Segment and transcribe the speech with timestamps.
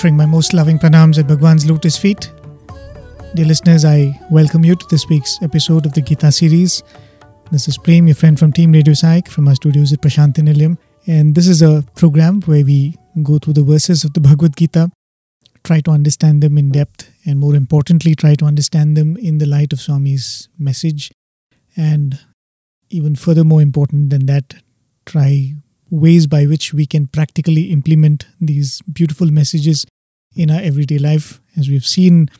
[0.00, 2.32] offering my most loving pranams at Bhagwan's lotus feet.
[3.34, 6.82] Dear listeners, I welcome you to this week's episode of the Gita series.
[7.50, 10.78] This is Prem, your friend from Team Radio Sai from our studios at Prashanti Nilayam.
[11.06, 14.90] And this is a program where we go through the verses of the Bhagavad Gita,
[15.64, 19.44] try to understand them in depth, and more importantly, try to understand them in the
[19.44, 21.12] light of Swami's message.
[21.76, 22.18] And
[22.88, 24.54] even further more important than that,
[25.04, 25.56] try
[25.90, 29.84] ways by which we can practically implement these beautiful messages
[30.34, 31.40] in our everyday life.
[31.56, 32.30] As we've seen,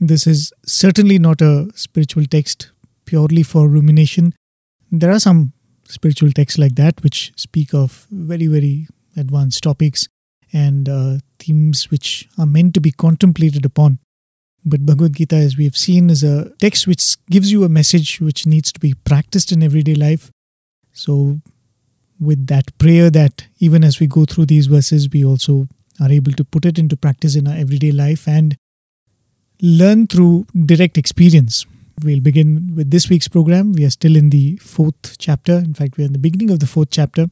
[0.00, 2.70] this is certainly not a spiritual text
[3.04, 4.34] purely for rumination.
[4.90, 5.52] There are some
[5.88, 8.86] spiritual texts like that which speak of very, very
[9.16, 10.08] advanced topics
[10.52, 13.98] and uh, themes which are meant to be contemplated upon.
[14.64, 18.20] But Bhagavad Gita, as we have seen, is a text which gives you a message
[18.20, 20.30] which needs to be practiced in everyday life.
[20.92, 21.40] So
[22.20, 25.68] with that prayer that even as we go through these verses, we also
[26.00, 28.56] are able to put it into practice in our everyday life and
[29.60, 31.66] learn through direct experience.
[32.02, 33.72] We'll begin with this week's program.
[33.72, 35.54] We are still in the fourth chapter.
[35.54, 37.26] In fact, we're in the beginning of the fourth chapter.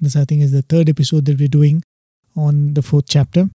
[0.00, 1.82] This, I think, is the third episode that we're doing
[2.36, 3.48] on the fourth chapter.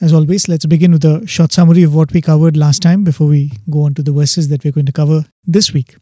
[0.00, 3.28] As always, let's begin with a short summary of what we covered last time before
[3.28, 5.96] we go on to the verses that we're going to cover this week.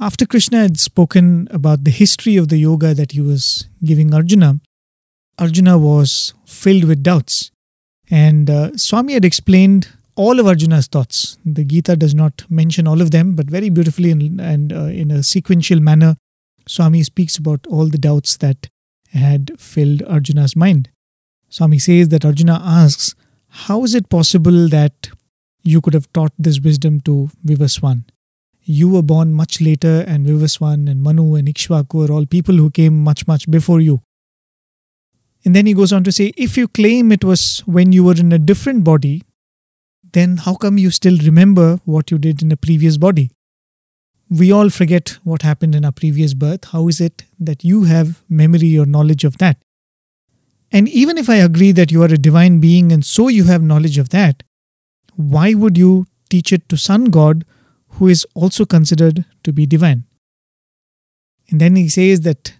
[0.00, 4.60] After Krishna had spoken about the history of the yoga that he was giving Arjuna,
[5.38, 7.50] Arjuna was filled with doubts.
[8.10, 11.38] And uh, Swami had explained all of Arjuna's thoughts.
[11.44, 15.10] The Gita does not mention all of them, but very beautifully and, and uh, in
[15.10, 16.16] a sequential manner,
[16.66, 18.68] Swami speaks about all the doubts that
[19.12, 20.90] had filled Arjuna's mind.
[21.48, 23.14] Swami says that Arjuna asks,
[23.48, 25.10] How is it possible that
[25.62, 28.04] you could have taught this wisdom to Vivaswan?
[28.64, 32.70] You were born much later, and Vivaswan and Manu and Ikshvaku are all people who
[32.70, 34.02] came much, much before you.
[35.44, 38.14] And then he goes on to say, if you claim it was when you were
[38.14, 39.22] in a different body,
[40.12, 43.30] then how come you still remember what you did in a previous body?
[44.30, 46.66] We all forget what happened in our previous birth.
[46.66, 49.58] How is it that you have memory or knowledge of that?
[50.70, 53.62] And even if I agree that you are a divine being and so you have
[53.62, 54.42] knowledge of that,
[55.16, 57.44] why would you teach it to Sun God
[58.02, 60.02] who is also considered to be divine.
[61.48, 62.54] And then he says that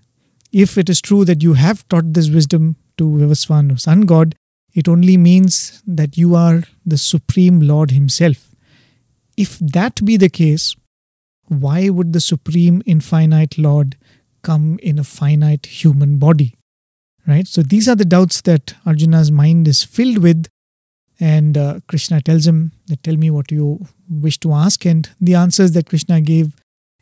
[0.53, 4.37] if it is true that you have taught this wisdom to Vivaswan or Sun God,
[4.73, 8.55] it only means that you are the Supreme Lord Himself.
[9.37, 10.77] If that be the case,
[11.49, 13.97] why would the Supreme Infinite Lord
[14.43, 16.55] come in a finite human body?
[17.27, 17.49] Right?
[17.49, 20.47] So these are the doubts that Arjuna's mind is filled with
[21.21, 24.85] and uh, Krishna tells him tell me what you wish to ask.
[24.85, 26.55] And the answers that Krishna gave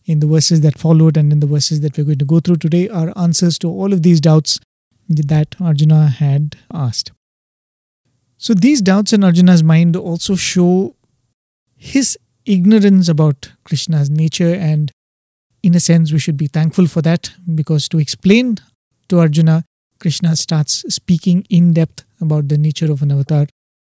[0.05, 2.57] in the verses that followed and in the verses that we're going to go through
[2.57, 4.61] today are answers to all of these doubts
[5.09, 7.13] that Arjuna had asked.
[8.39, 10.95] So these doubts in Arjuna's mind also show
[11.77, 14.91] his ignorance about Krishna's nature and
[15.63, 18.57] in a sense we should be thankful for that because to explain
[19.09, 19.65] to Arjuna
[19.99, 23.47] Krishna starts speaking in depth about the nature of an avatar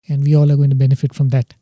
[0.08, 1.54] and we all are going to benefit from that.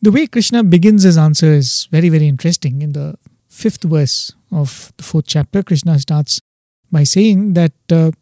[0.00, 2.82] The way Krishna begins his answer is very, very interesting.
[2.82, 3.16] In the
[3.48, 6.40] fifth verse of the fourth chapter, Krishna starts
[6.92, 8.12] by saying that uh,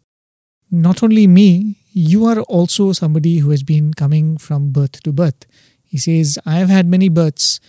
[0.71, 5.45] not only me, you are also somebody who has been coming from birth to birth.
[5.83, 7.59] He says, I have had many births.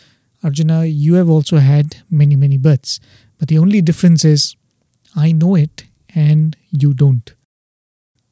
[0.43, 3.00] Arjuna, you have also had many, many births.
[3.38, 4.56] But the only difference is,
[5.15, 5.85] I know it
[6.15, 7.33] and you don't.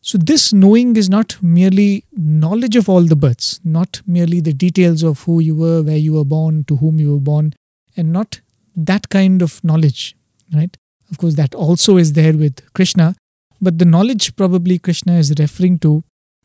[0.06, 5.02] So, this knowing is not merely knowledge of all the births, not merely the details
[5.02, 7.54] of who you were, where you were born, to whom you were born,
[7.96, 8.40] and not
[8.76, 10.14] that kind of knowledge,
[10.54, 10.76] right?
[11.10, 13.16] Of course, that also is there with Krishna,
[13.60, 16.04] but the knowledge probably Krishna is referring to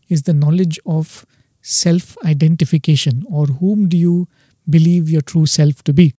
[0.09, 1.23] is the knowledge of
[1.61, 4.27] self identification, or whom do you
[4.71, 6.15] believe your true self to be?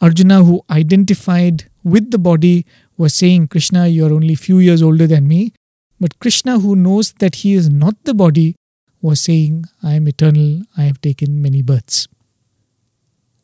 [0.00, 2.64] Arjuna, who identified with the body,
[2.96, 5.52] was saying, Krishna, you are only few years older than me,
[6.00, 8.56] but Krishna, who knows that he is not the body,
[9.00, 12.08] was saying, I am eternal, I have taken many births.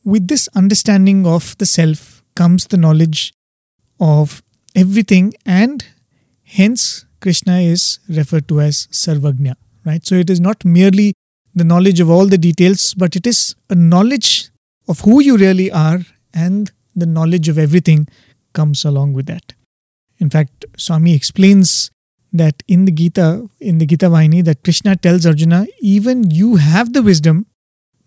[0.04, 3.34] With this understanding of the self comes the knowledge
[4.00, 4.42] of
[4.74, 5.84] everything, and
[6.44, 9.56] hence Krishna is referred to as Sarvagnya.
[9.84, 10.04] Right?
[10.06, 11.14] So it is not merely
[11.54, 14.50] the knowledge of all the details, but it is a knowledge
[14.88, 16.00] of who you really are,
[16.32, 18.08] and the knowledge of everything
[18.52, 19.52] comes along with that.
[20.18, 21.90] In fact, Swami explains
[22.32, 26.92] that in the Gita, in the Gita Vahini, that Krishna tells Arjuna, even you have
[26.92, 27.46] the wisdom,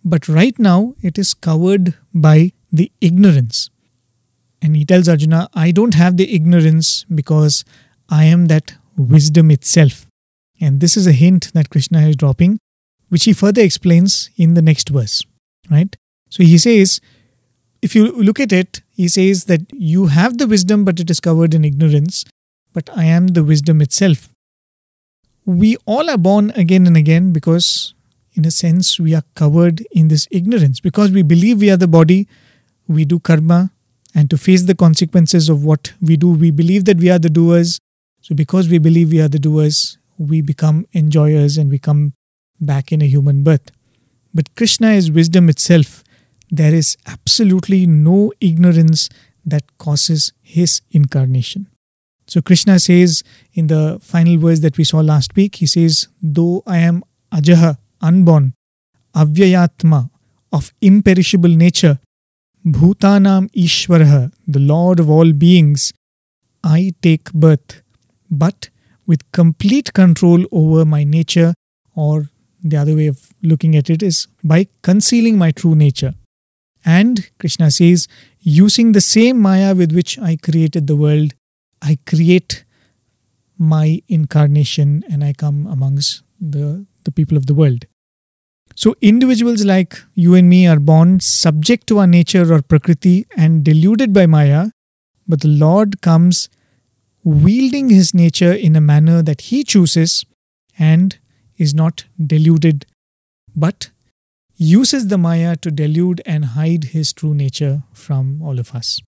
[0.03, 3.69] but right now it is covered by the ignorance.
[4.61, 7.65] And he tells Arjuna, I don't have the ignorance because
[8.09, 10.05] I am that wisdom itself.
[10.61, 12.59] And this is a hint that Krishna is dropping,
[13.09, 15.21] which he further explains in the next verse,
[15.69, 15.95] right?
[16.29, 17.01] So he says,
[17.81, 21.19] if you look at it, he says that you have the wisdom, but it is
[21.19, 22.23] covered in ignorance,
[22.73, 24.29] but I am the wisdom itself.
[25.45, 27.93] We all are born again and again because,
[28.33, 30.79] in a sense, we are covered in this ignorance.
[30.79, 32.27] Because we believe we are the body,
[32.87, 33.71] we do karma,
[34.15, 37.29] and to face the consequences of what we do, we believe that we are the
[37.29, 37.79] doers.
[38.21, 42.13] So, because we believe we are the doers, we become enjoyers and we come
[42.61, 43.71] back in a human birth.
[44.33, 46.03] But Krishna is wisdom itself
[46.53, 49.09] there is absolutely no ignorance
[49.43, 51.67] that causes his incarnation.
[52.33, 53.21] So Krishna says
[53.53, 57.77] in the final verse that we saw last week, he says, Though I am Ajaha,
[58.01, 58.56] unborn,
[59.15, 60.09] Avyayatma,
[60.51, 62.00] of imperishable nature,
[62.65, 65.94] Bhutanam Ishwaraha, the Lord of all beings,
[66.63, 67.83] I take birth,
[68.31, 68.71] but
[69.06, 71.53] with complete control over my nature,
[71.95, 72.31] or
[72.63, 76.15] the other way of looking at it is by concealing my true nature.
[76.83, 78.07] And Krishna says,
[78.39, 81.36] using the same Maya with which I created the world,
[81.83, 82.63] I create
[83.57, 87.85] my incarnation and I come amongst the, the people of the world.
[88.75, 93.63] So, individuals like you and me are born subject to our nature or prakriti and
[93.63, 94.69] deluded by Maya,
[95.27, 96.50] but the Lord comes
[97.24, 100.25] wielding his nature in a manner that he chooses
[100.79, 101.18] and
[101.57, 102.86] is not deluded
[103.56, 103.91] but
[104.57, 109.00] uses the Maya to delude and hide his true nature from all of us.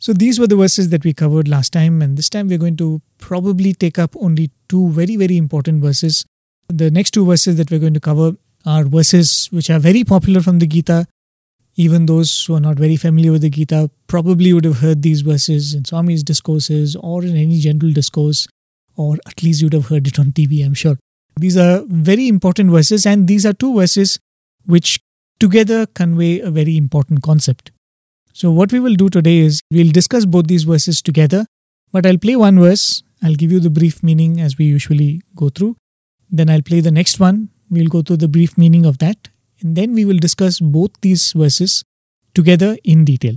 [0.00, 2.76] So these were the verses that we covered last time, and this time we're going
[2.76, 6.24] to probably take up only two very, very important verses.
[6.68, 10.40] The next two verses that we're going to cover are verses which are very popular
[10.40, 11.06] from the Gita.
[11.74, 15.22] Even those who are not very familiar with the Gita probably would have heard these
[15.22, 18.46] verses in Swami's discourses or in any general discourse,
[18.96, 20.96] or at least you'd have heard it on TV, I'm sure.
[21.38, 24.18] These are very important verses, and these are two verses
[24.66, 25.00] which
[25.40, 27.72] together convey a very important concept.
[28.38, 31.44] So, what we will do today is we'll discuss both these verses together,
[31.90, 35.48] but I'll play one verse, I'll give you the brief meaning as we usually go
[35.48, 35.74] through.
[36.30, 39.26] Then I'll play the next one, we'll go through the brief meaning of that,
[39.60, 41.82] and then we will discuss both these verses
[42.32, 43.34] together in detail.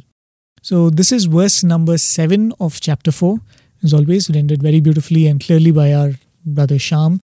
[0.62, 3.40] So, this is verse number 7 of chapter 4,
[3.82, 6.12] as always, rendered very beautifully and clearly by our
[6.46, 7.22] brother Sham.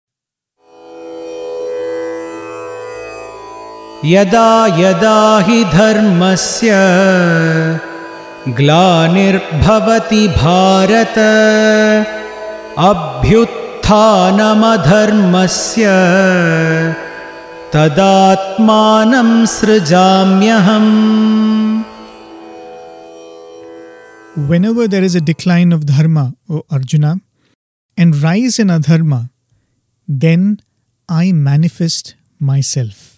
[4.04, 6.70] यदा यदा हि धर्मस्य
[8.58, 11.18] ग्लानिर्भवति Bharat
[12.90, 15.84] अभ्युत्थानमधर्मस्य
[17.74, 20.90] तदात्मानं सृजाम्यहम्
[24.50, 27.20] Whenever there is a decline of dharma, O Arjuna,
[27.98, 29.30] and rise in adharma,
[30.08, 30.60] then
[31.08, 33.11] I manifest myself.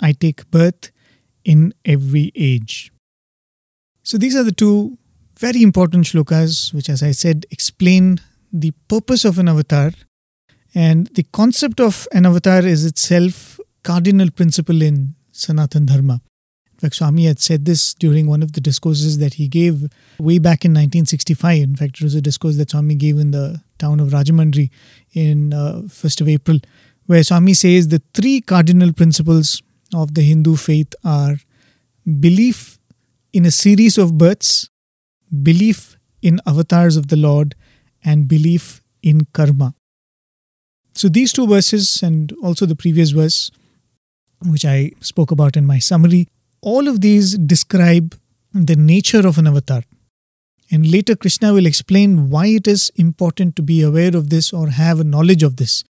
[0.00, 0.90] I take birth
[1.46, 2.92] in every age.
[4.02, 4.98] So these are the two
[5.38, 8.20] very important shlokas, which, as I said, explain
[8.52, 9.92] the purpose of an avatar.
[10.74, 16.20] And the concept of an avatar is itself cardinal principle in Sanatan Dharma.
[16.72, 19.84] In fact, Swami had said this during one of the discourses that he gave
[20.18, 21.62] way back in 1965.
[21.62, 24.70] In fact, it was a discourse that Swami gave in the town of Rajahmundry
[25.14, 26.58] in uh, 1st of April,
[27.06, 29.62] where Swami says the three cardinal principles
[29.94, 31.36] of the Hindu faith are
[32.20, 32.78] belief
[33.32, 34.70] in a series of births,
[35.42, 37.54] belief in avatars of the Lord,
[38.04, 39.74] and belief in karma.
[40.94, 43.50] So, these two verses, and also the previous verse,
[44.44, 46.28] which I spoke about in my summary,
[46.62, 48.18] all of these describe
[48.52, 49.82] the nature of an avatar.
[50.70, 54.68] And later, Krishna will explain why it is important to be aware of this or
[54.68, 55.84] have a knowledge of this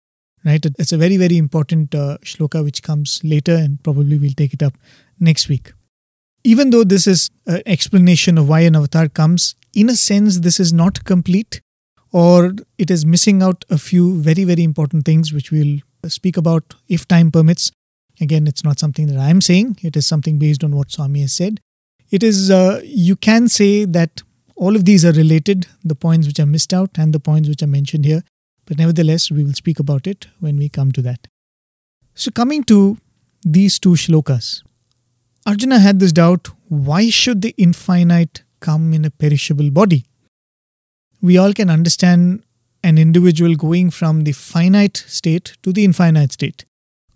[0.46, 0.64] right?
[0.78, 4.62] It's a very, very important uh, shloka which comes later, and probably we'll take it
[4.62, 4.74] up
[5.18, 5.72] next week.
[6.44, 10.60] Even though this is an explanation of why an avatar comes, in a sense, this
[10.60, 11.60] is not complete,
[12.12, 16.76] or it is missing out a few very, very important things which we'll speak about
[16.88, 17.72] if time permits.
[18.20, 21.34] Again, it's not something that I'm saying, it is something based on what Swami has
[21.34, 21.60] said.
[22.10, 24.22] It is, uh, you can say that
[24.54, 27.62] all of these are related, the points which are missed out and the points which
[27.62, 28.22] are mentioned here.
[28.66, 31.28] But nevertheless, we will speak about it when we come to that.
[32.14, 32.98] So, coming to
[33.42, 34.62] these two shlokas,
[35.46, 40.04] Arjuna had this doubt why should the infinite come in a perishable body?
[41.22, 42.42] We all can understand
[42.82, 46.64] an individual going from the finite state to the infinite state,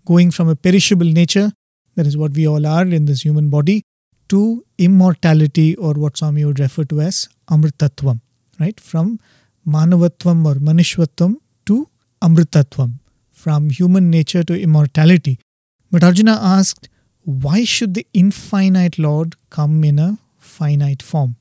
[0.04, 1.52] going from a perishable nature,
[1.96, 3.82] that is what we all are in this human body,
[4.28, 8.20] to immortality or what Swami would refer to as Amritatvam,
[8.60, 8.78] right?
[8.78, 9.18] From
[9.66, 11.36] Manavatvam or Manishvatvam
[11.66, 11.88] to
[12.22, 12.94] Amritatvam,
[13.32, 15.38] from human nature to immortality.
[15.90, 16.88] But Arjuna asked,
[17.24, 21.36] why should the infinite Lord come in a finite form?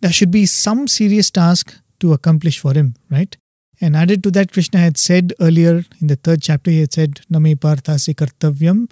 [0.00, 3.36] There should be some serious task to accomplish for him, right?
[3.80, 7.20] And added to that, Krishna had said earlier in the third chapter, he had said,
[7.30, 8.88] Name parthase kartavyam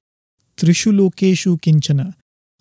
[0.57, 2.15] trishu kinchana.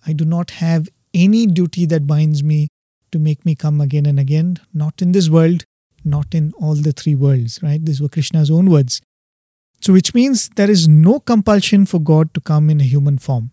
[0.06, 2.68] I do not have any duty that binds me
[3.16, 5.64] to make me come again and again, not in this world,
[6.04, 7.84] not in all the three worlds, right?
[7.84, 9.00] These were Krishna's own words.
[9.80, 13.50] So, which means there is no compulsion for God to come in a human form.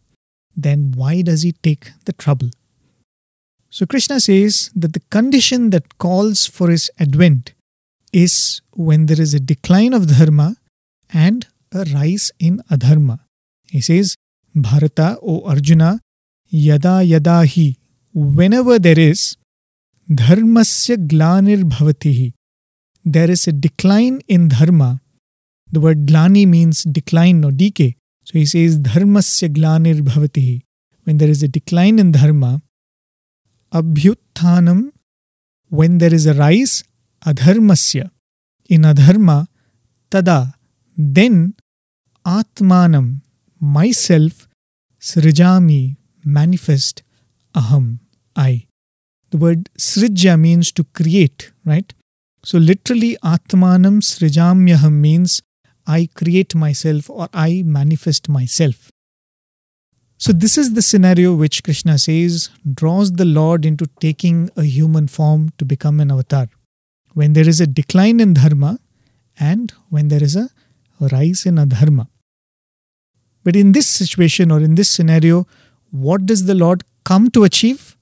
[0.56, 2.50] Then why does he take the trouble?
[3.70, 7.54] So, Krishna says that the condition that calls for his advent
[8.12, 10.58] is when there is a decline of dharma
[11.12, 13.20] and a rise in adharma.
[13.70, 14.16] He says,
[14.54, 16.00] Bharata, O Arjuna,
[16.50, 17.76] yada yada hi,
[18.14, 19.36] whenever there is
[20.16, 22.34] धर्म से ग्लार्भवती
[23.06, 24.84] there is a decline in dharma
[25.70, 27.94] the word glani means decline no D के
[28.28, 30.56] so this is धर्मस्य ग्लानिर्भवति ही
[31.08, 32.44] when there is a decline in dharma
[33.74, 34.84] अभ्युत्थानम
[35.72, 36.84] when there is a rise
[37.84, 38.04] say
[38.70, 39.46] in adharma
[40.12, 40.40] तदा
[40.98, 41.54] then
[42.26, 42.88] आत्मा
[43.62, 44.48] मई self
[45.04, 47.04] सृजा manifest
[47.56, 47.98] अहम
[48.36, 48.64] आई
[49.34, 51.92] The word srijya means to create, right?
[52.44, 55.42] So literally atmanam srijamyaham means
[55.88, 58.92] I create myself or I manifest myself.
[60.20, 65.08] So this is the scenario which Krishna says draws the Lord into taking a human
[65.08, 66.48] form to become an avatar.
[67.16, 68.78] When there is a decline in dharma
[69.40, 70.52] and when there is a
[71.00, 72.08] rise in adharma.
[73.44, 75.48] But in this situation or in this scenario,
[75.90, 77.93] what does the Lord come to achieve?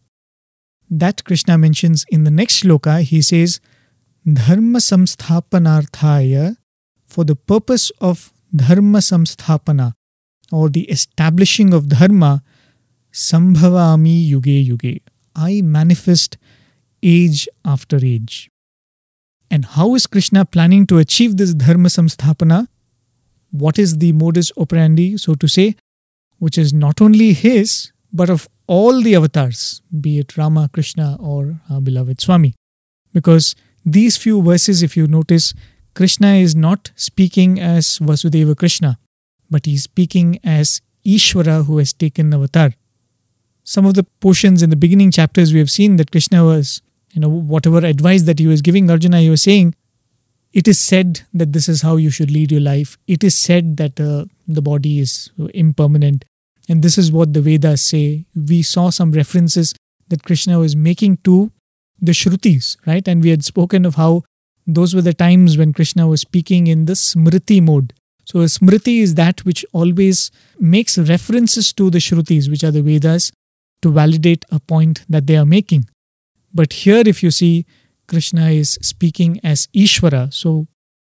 [0.91, 3.01] That Krishna mentions in the next shloka.
[3.01, 3.61] He says,
[4.31, 6.57] Dharma samsthapanarthaya,
[7.07, 9.93] for the purpose of dharma samsthapana,
[10.51, 12.43] or the establishing of dharma,
[13.13, 14.99] sambhavami yuge yuge.
[15.33, 16.37] I manifest
[17.01, 18.51] age after age.
[19.49, 22.67] And how is Krishna planning to achieve this dharma samsthapana?
[23.51, 25.75] What is the modus operandi, so to say,
[26.37, 31.59] which is not only his, but of all the avatars, be it Rama, Krishna, or
[31.69, 32.55] our beloved Swami.
[33.13, 35.53] Because these few verses, if you notice,
[35.93, 38.97] Krishna is not speaking as Vasudeva Krishna,
[39.49, 42.73] but he's speaking as Ishvara who has taken avatar.
[43.63, 47.21] Some of the portions in the beginning chapters we have seen that Krishna was, you
[47.21, 49.75] know, whatever advice that he was giving Arjuna, he was saying,
[50.53, 52.97] it is said that this is how you should lead your life.
[53.07, 56.25] It is said that uh, the body is impermanent.
[56.69, 58.25] And this is what the Vedas say.
[58.35, 59.73] We saw some references
[60.09, 61.51] that Krishna was making to
[61.99, 63.07] the Shrutis, right?
[63.07, 64.23] And we had spoken of how
[64.67, 67.93] those were the times when Krishna was speaking in the Smriti mode.
[68.25, 72.83] So, a Smriti is that which always makes references to the Shrutis, which are the
[72.83, 73.31] Vedas,
[73.81, 75.87] to validate a point that they are making.
[76.53, 77.65] But here, if you see,
[78.07, 80.33] Krishna is speaking as Ishvara.
[80.33, 80.67] So,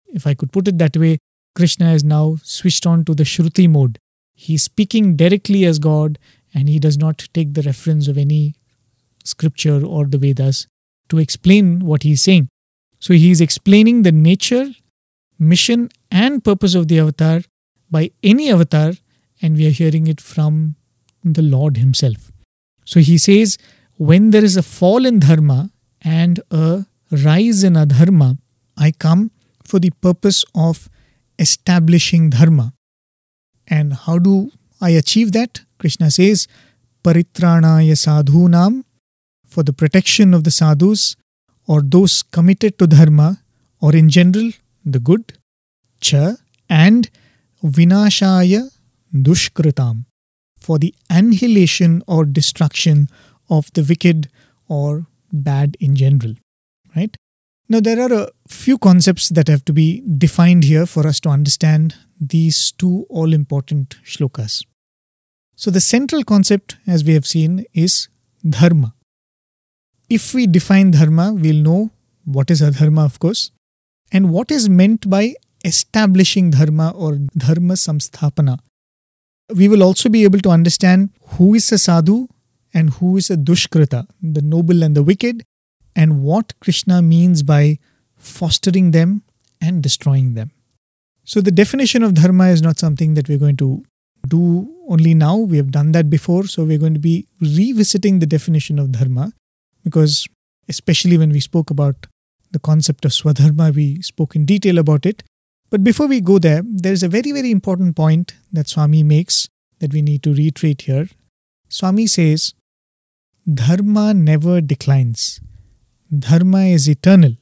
[0.07, 1.17] if I could put it that way,
[1.55, 3.97] Krishna is now switched on to the Shruti mode.
[4.39, 6.19] He's speaking directly as God
[6.53, 8.53] and he does not take the reference of any
[9.23, 10.67] scripture or the Vedas
[11.09, 12.47] to explain what he's saying.
[12.99, 14.67] So he is explaining the nature,
[15.39, 17.41] mission, and purpose of the avatar
[17.89, 18.93] by any avatar,
[19.41, 20.75] and we are hearing it from
[21.23, 22.31] the Lord Himself.
[22.85, 23.57] So he says,
[23.95, 28.37] when there is a fall in dharma and a rise in adharma,
[28.77, 29.31] I come
[29.63, 30.89] for the purpose of
[31.39, 32.73] establishing dharma.
[33.67, 35.61] And how do I achieve that?
[35.79, 36.47] Krishna says,
[37.03, 38.83] Paritranaya sadhunam,
[39.45, 41.15] for the protection of the sadhus
[41.67, 43.41] or those committed to dharma
[43.81, 44.51] or in general
[44.85, 45.37] the good,
[45.99, 46.35] cha,
[46.69, 47.09] and
[47.63, 48.71] vinashaya
[49.13, 50.05] dushkritam,
[50.59, 53.09] for the annihilation or destruction
[53.49, 54.29] of the wicked
[54.67, 56.33] or bad in general.
[56.95, 57.15] Right?
[57.69, 61.29] Now, there are a few concepts that have to be defined here for us to
[61.29, 64.63] understand these two all important shlokas.
[65.55, 68.07] So, the central concept, as we have seen, is
[68.47, 68.93] dharma.
[70.09, 71.91] if we define dharma, we'll know
[72.23, 73.51] what is adharma, of course,
[74.11, 75.33] and what is meant by
[75.65, 78.59] establishing dharma or dharma samsthapana.
[79.53, 82.27] We will also be able to understand who is a sadhu
[82.73, 85.43] and who is a dushkrita, the noble and the wicked,
[85.97, 87.79] and what Krishna means by
[88.15, 89.23] fostering them
[89.59, 90.51] and destroying them.
[91.23, 93.83] So, the definition of dharma is not something that we're going to
[94.27, 95.35] do only now.
[95.35, 96.45] We have done that before.
[96.45, 99.33] So, we're going to be revisiting the definition of dharma
[99.83, 100.27] because,
[100.69, 102.07] especially when we spoke about
[102.51, 105.23] the concept of swadharma, we spoke in detail about it.
[105.69, 109.49] But before we go there, there is a very, very important point that Swami makes
[109.79, 111.09] that we need to reiterate here.
[111.67, 112.53] Swami says,
[113.53, 115.41] Dharma never declines.
[116.15, 117.35] Dharma is eternal.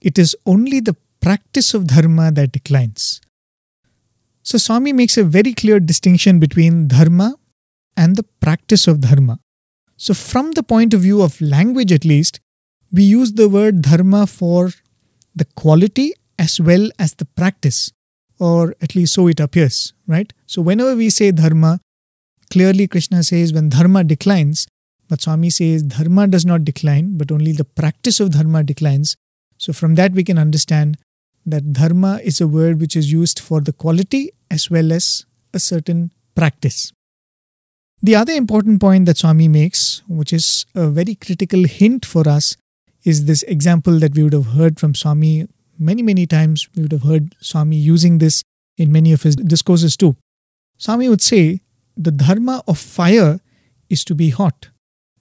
[0.00, 3.20] It is only the practice of dharma that declines.
[4.42, 7.34] So, Swami makes a very clear distinction between dharma
[7.96, 9.40] and the practice of dharma.
[9.96, 12.40] So, from the point of view of language at least,
[12.92, 14.70] we use the word dharma for
[15.34, 17.90] the quality as well as the practice,
[18.38, 20.32] or at least so it appears, right?
[20.46, 21.80] So, whenever we say dharma,
[22.50, 24.68] clearly Krishna says when dharma declines,
[25.08, 29.16] but Swami says dharma does not decline, but only the practice of dharma declines.
[29.58, 30.98] So, from that, we can understand
[31.46, 35.60] that dharma is a word which is used for the quality as well as a
[35.60, 36.92] certain practice.
[38.02, 42.56] The other important point that Swami makes, which is a very critical hint for us,
[43.04, 46.68] is this example that we would have heard from Swami many, many times.
[46.74, 48.42] We would have heard Swami using this
[48.76, 50.16] in many of his discourses too.
[50.76, 51.60] Swami would say
[51.96, 53.40] the dharma of fire
[53.88, 54.68] is to be hot,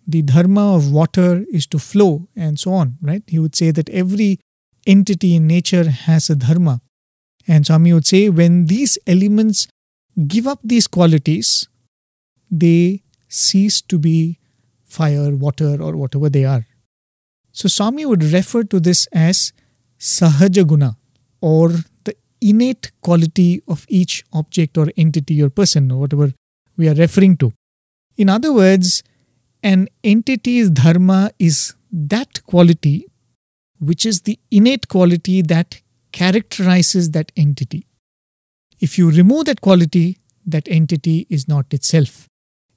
[0.08, 3.24] the dharma of water is to flow, and so on, right?
[3.28, 4.40] He would say that every
[4.86, 6.82] entity in nature has a dharma.
[7.48, 9.68] And Swami would say when these elements
[10.28, 11.68] give up these qualities,
[12.52, 14.40] they cease to be
[14.84, 16.66] fire, water, or whatever they are.
[17.52, 19.54] So Swami would refer to this as
[20.00, 20.98] sahaja guna
[21.42, 21.70] or
[22.04, 26.34] the innate quality of each object or entity or person or whatever
[26.78, 27.54] we are referring to.
[28.18, 29.04] In other words,
[29.66, 33.08] an entity's dharma is that quality
[33.80, 37.88] which is the innate quality that characterizes that entity.
[38.80, 42.30] If you remove that quality, that entity is not itself.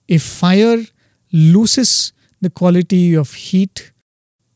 [0.09, 0.83] If fire
[1.33, 3.93] loses the quality of heat,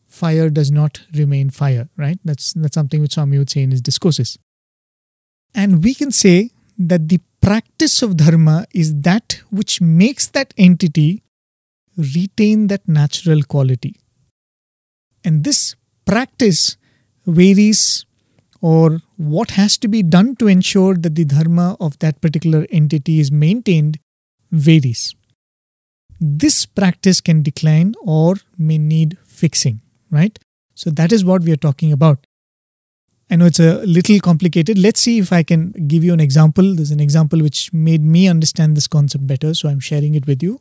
[0.07, 2.19] fire does not remain fire, right?
[2.25, 4.39] That's, that's something which Swami would say in his discourses.
[5.55, 11.23] And we can say that the practice of dharma is that which makes that entity
[11.97, 13.97] retain that natural quality.
[15.25, 16.77] And this practice
[17.27, 18.05] varies
[18.61, 23.19] or what has to be done to ensure that the dharma of that particular entity
[23.21, 23.99] is maintained
[24.51, 25.15] varies.
[26.21, 30.39] This practice can decline or may need fixing, right?
[30.75, 32.27] So that is what we are talking about.
[33.31, 34.79] I know it's a little complicated.
[34.79, 36.75] Let's see if I can give you an example.
[36.75, 40.43] There's an example which made me understand this concept better, so I'm sharing it with
[40.43, 40.61] you.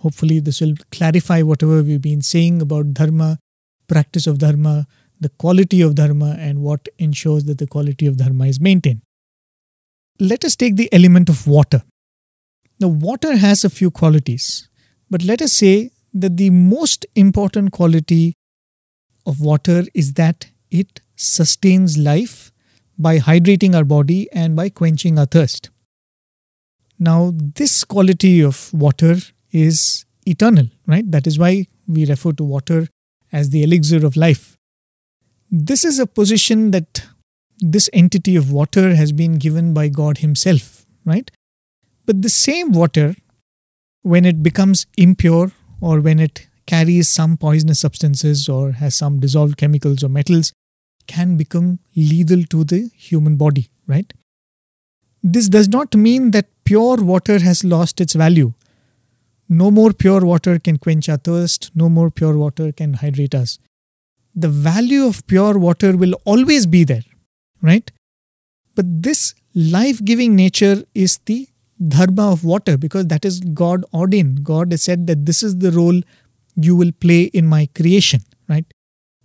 [0.00, 3.38] Hopefully, this will clarify whatever we've been saying about dharma
[3.86, 4.86] practice of dharma,
[5.18, 9.02] the quality of dharma, and what ensures that the quality of dharma is maintained.
[10.18, 11.82] Let us take the element of water.
[12.78, 14.68] Now, water has a few qualities,
[15.10, 18.34] but let us say that the most important quality
[19.26, 22.52] of water is that it sustains life
[22.98, 25.70] by hydrating our body and by quenching our thirst.
[26.98, 29.16] Now, this quality of water
[29.52, 31.10] is eternal, right?
[31.10, 32.88] That is why we refer to water
[33.32, 34.56] as the elixir of life.
[35.50, 37.06] This is a position that
[37.58, 41.30] this entity of water has been given by God Himself, right?
[42.06, 43.14] But the same water,
[44.02, 49.56] when it becomes impure or when it carries some poisonous substances or has some dissolved
[49.56, 50.52] chemicals or metals,
[51.06, 54.12] can become lethal to the human body, right?
[55.22, 58.54] This does not mean that pure water has lost its value.
[59.52, 63.58] No more pure water can quench our thirst, no more pure water can hydrate us.
[64.32, 67.02] The value of pure water will always be there,
[67.60, 67.90] right?
[68.76, 71.48] But this life giving nature is the
[71.88, 74.44] dharma of water because that is God ordained.
[74.44, 76.00] God has said that this is the role
[76.54, 78.72] you will play in my creation, right?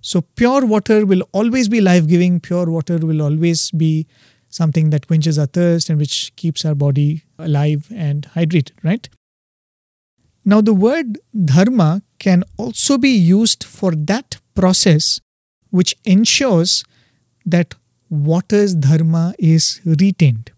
[0.01, 4.07] So, pure water will always be life giving, pure water will always be
[4.49, 9.07] something that quenches our thirst and which keeps our body alive and hydrated, right?
[10.45, 15.19] Now, the word dharma can also be used for that process
[15.71, 16.83] which ensures
[17.45, 17.73] that
[18.09, 20.51] water's dharma is retained.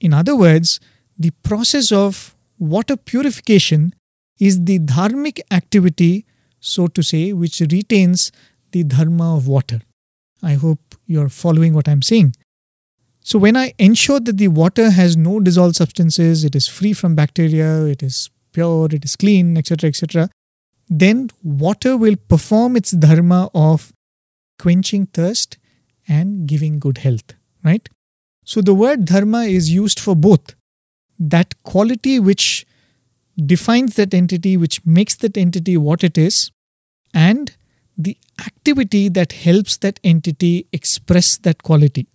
[0.00, 0.80] In other words,
[1.18, 3.94] the process of water purification
[4.38, 6.26] is the dharmic activity
[6.60, 8.32] so to say, which retains
[8.72, 9.80] the dharma of water.
[10.42, 12.34] I hope you're following what I'm saying.
[13.20, 17.14] So, when I ensure that the water has no dissolved substances, it is free from
[17.14, 20.28] bacteria, it is pure, it is clean, etc., etc.,
[20.88, 23.92] then water will perform its dharma of
[24.58, 25.58] quenching thirst
[26.08, 27.88] and giving good health, right?
[28.44, 30.54] So, the word dharma is used for both
[31.18, 32.66] that quality which
[33.44, 36.50] defines that entity, which makes that entity what it is,
[37.12, 37.54] and
[37.96, 42.06] the activity that helps that entity express that quality.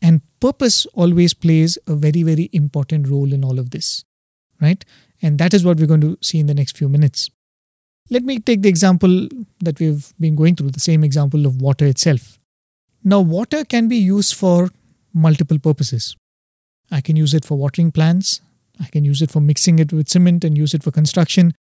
[0.00, 4.04] And purpose always plays a very, very important role in all of this,
[4.60, 4.84] right?
[5.22, 7.30] And that is what we're going to see in the next few minutes.
[8.10, 9.28] Let me take the example
[9.60, 12.38] that we've been going through, the same example of water itself.
[13.04, 14.70] Now, water can be used for
[15.14, 16.16] multiple purposes.
[16.90, 18.40] I can use it for watering plants,
[18.80, 21.54] I can use it for mixing it with cement and use it for construction.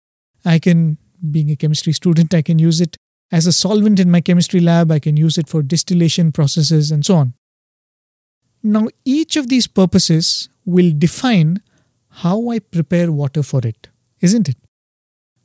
[0.46, 0.98] I can,
[1.32, 2.98] being a chemistry student, I can use it
[3.32, 4.92] as a solvent in my chemistry lab.
[4.92, 7.34] I can use it for distillation processes and so on.
[8.62, 11.62] Now, each of these purposes will define
[12.22, 13.88] how I prepare water for it,
[14.22, 14.58] isn't it?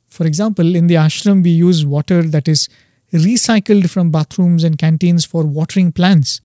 [0.09, 2.67] For example, in the ashram, we use water that is
[3.13, 6.41] recycled from bathrooms and canteens for watering plants.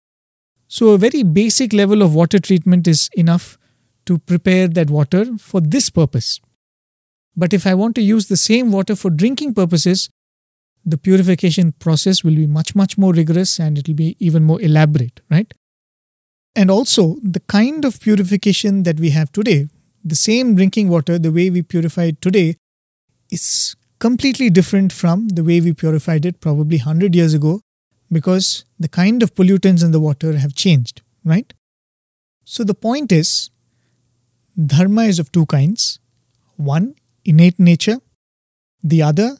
[0.68, 3.58] So, a very basic level of water treatment is enough
[4.06, 6.40] to prepare that water for this purpose.
[7.36, 10.10] But if I want to use the same water for drinking purposes,
[10.84, 14.60] the purification process will be much, much more rigorous and it will be even more
[14.62, 15.52] elaborate, right?
[16.54, 19.68] And also, the kind of purification that we have today,
[20.04, 22.56] the same drinking water, the way we purify it today,
[23.30, 27.60] is completely different from the way we purified it probably 100 years ago
[28.10, 31.52] because the kind of pollutants in the water have changed, right?
[32.44, 33.50] So the point is,
[34.66, 35.98] dharma is of two kinds
[36.56, 37.98] one, innate nature,
[38.82, 39.38] the other,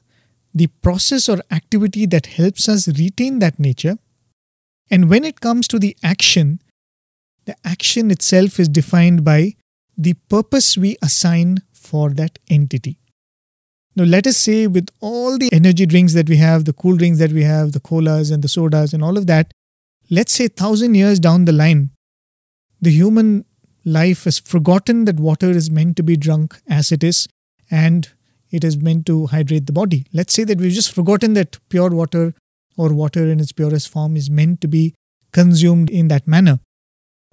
[0.55, 3.99] the process or activity that helps us retain that nature.
[4.91, 6.61] And when it comes to the action,
[7.45, 9.55] the action itself is defined by
[10.01, 12.99] the purpose we assign for that entity.
[13.97, 17.19] Now, let us say, with all the energy drinks that we have, the cool drinks
[17.19, 19.53] that we have, the colas and the sodas and all of that,
[20.09, 21.91] let's say thousand years down the line,
[22.81, 23.45] the human
[23.85, 27.29] life has forgotten that water is meant to be drunk as it is
[27.71, 28.09] and
[28.51, 30.07] it is meant to hydrate the body.
[30.15, 32.35] Let's say that we've just forgotten that pure water
[32.79, 34.95] or water in its purest form is meant to be
[35.33, 36.59] consumed in that manner.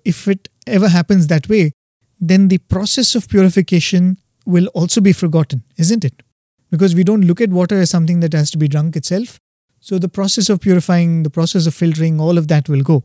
[0.03, 1.71] If it ever happens that way,
[2.19, 6.23] then the process of purification will also be forgotten, isn't it?
[6.71, 9.39] Because we don't look at water as something that has to be drunk itself.
[9.79, 13.03] So the process of purifying, the process of filtering, all of that will go.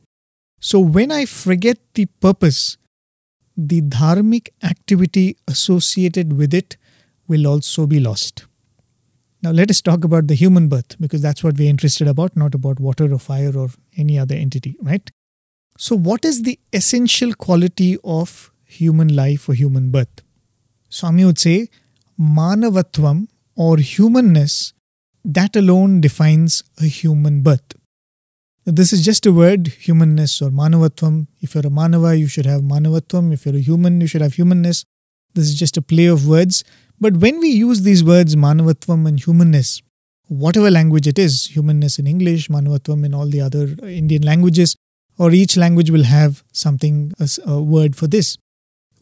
[0.61, 2.77] So when I forget the purpose,
[3.57, 6.77] the dharmic activity associated with it
[7.29, 8.47] will also be lost.
[9.43, 12.55] Now, let us talk about the human birth because that's what we're interested about, not
[12.55, 15.11] about water or fire or any other entity, right?
[15.79, 20.23] So, what is the essential quality of human life or human birth?
[20.89, 21.69] Swami would say,
[22.21, 24.73] Manavatvam or humanness,
[25.25, 27.75] that alone defines a human birth.
[28.65, 31.27] This is just a word, humanness or manavatvam.
[31.41, 33.33] If you're a manava, you should have manavatvam.
[33.33, 34.85] If you're a human, you should have humanness.
[35.35, 36.63] This is just a play of words.
[37.01, 39.83] But when we use these words, manavatvam and humanness,
[40.29, 44.77] whatever language it is, humanness in English, manavatvam in all the other Indian languages,
[45.19, 48.39] or each language will have something, a, a word for this.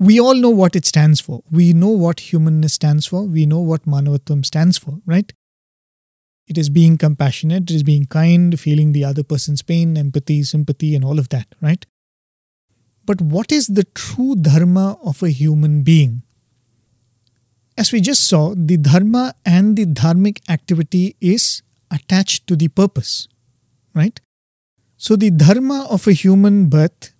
[0.00, 1.42] We all know what it stands for.
[1.50, 3.24] We know what humanness stands for.
[3.24, 5.30] We know what manavatvam stands for, right?
[6.48, 10.94] It is being compassionate, it is being kind, feeling the other person's pain, empathy, sympathy,
[10.96, 11.84] and all of that, right?
[13.04, 16.22] But what is the true dharma of a human being?
[17.76, 23.28] As we just saw, the dharma and the dharmic activity is attached to the purpose,
[23.94, 24.18] right?
[24.96, 27.12] So, the dharma of a human birth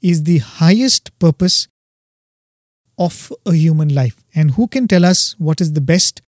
[0.00, 1.68] is the highest purpose
[2.98, 4.24] of a human life.
[4.34, 6.22] And who can tell us what is the best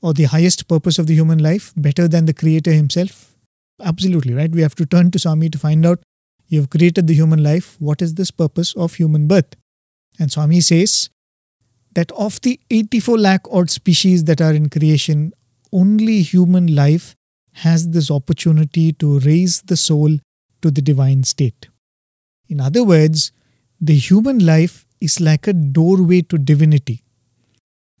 [0.00, 3.34] or the highest purpose of the human life better than the creator himself?
[3.82, 4.50] Absolutely, right?
[4.50, 6.00] We have to turn to Swami to find out
[6.48, 7.76] you have created the human life.
[7.78, 9.54] What is this purpose of human birth?
[10.18, 11.10] And Swami says
[11.94, 15.32] that of the 84 lakh odd species that are in creation,
[15.72, 17.14] only human life
[17.52, 20.18] has this opportunity to raise the soul
[20.62, 21.68] to the divine state.
[22.48, 23.32] In other words,
[23.80, 27.04] the human life is like a doorway to divinity.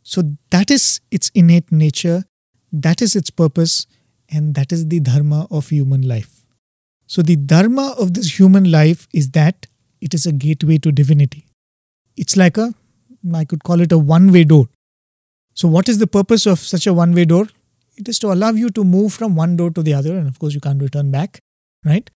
[0.02, 2.24] So that is its innate nature,
[2.72, 3.86] that is its purpose,
[4.30, 6.44] and that is the dharma of human life.
[7.06, 9.66] So the dharma of this human life is that
[10.00, 11.46] it is a gateway to divinity.
[12.16, 12.74] It's like a,
[13.34, 14.66] I could call it a one way door.
[15.54, 17.46] So, what is the purpose of such a one way door?
[17.96, 20.38] It is to allow you to move from one door to the other, and of
[20.38, 21.40] course, you can't return back,
[21.84, 22.08] right?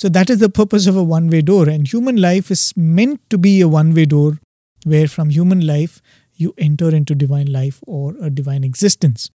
[0.00, 1.68] So, that is the purpose of a one way door.
[1.68, 4.38] And human life is meant to be a one way door
[4.86, 6.00] where from human life
[6.36, 9.30] you enter into divine life or a divine existence.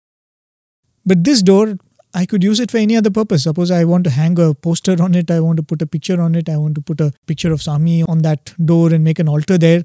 [1.06, 1.78] But this door,
[2.16, 3.44] I could use it for any other purpose.
[3.44, 6.20] Suppose I want to hang a poster on it, I want to put a picture
[6.20, 9.20] on it, I want to put a picture of Swami on that door and make
[9.20, 9.84] an altar there.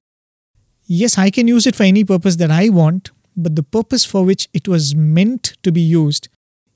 [0.86, 4.24] Yes, I can use it for any purpose that I want, but the purpose for
[4.24, 6.30] which it was meant to be used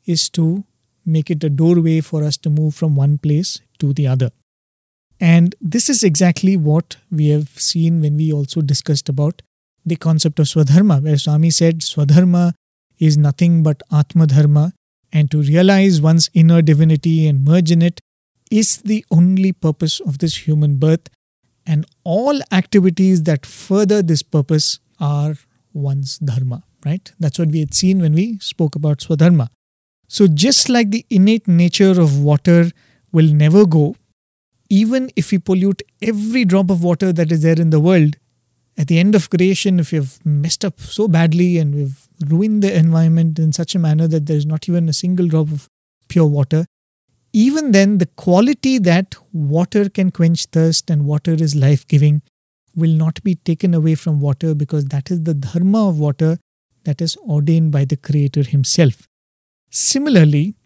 [0.05, 0.65] is to
[1.07, 4.31] make it a doorway for us to move from one place to the other.
[5.21, 9.43] And this is exactly what we have seen when we also discussed about
[9.87, 12.55] the concept of Swadharma, where Swami said Swadharma
[12.99, 14.73] is nothing but Atma Dharma,
[15.13, 18.01] and to realize one's inner divinity and merge in it
[18.51, 21.09] is the only purpose of this human birth,
[21.67, 25.35] and all activities that further this purpose are
[25.73, 27.13] one's dharma, right?
[27.19, 29.49] That's what we had seen when we spoke about Swadharma.
[30.09, 32.71] So, just like the innate nature of water
[33.15, 33.97] will never go,
[34.69, 38.17] even if we pollute every drop of water that is there in the world,
[38.77, 42.77] at the end of creation, if we've messed up so badly and we've ruined the
[42.77, 45.69] environment in such a manner that there's not even a single drop of
[46.09, 46.67] pure water,
[47.33, 52.23] even then, the quality that water can quench thirst and water is life giving
[52.77, 56.39] will not be taken away from water because that is the dharma of water
[56.85, 59.09] that is ordained by the Creator Himself.
[59.71, 60.57] Similarly,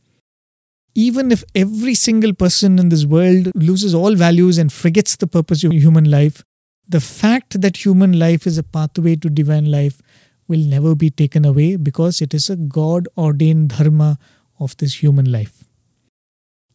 [0.99, 5.63] even if every single person in this world loses all values and forgets the purpose
[5.63, 6.43] of human life,
[6.89, 10.03] the fact that human life is a pathway to divine life
[10.49, 14.19] will never be taken away because it is a God ordained dharma
[14.59, 15.63] of this human life.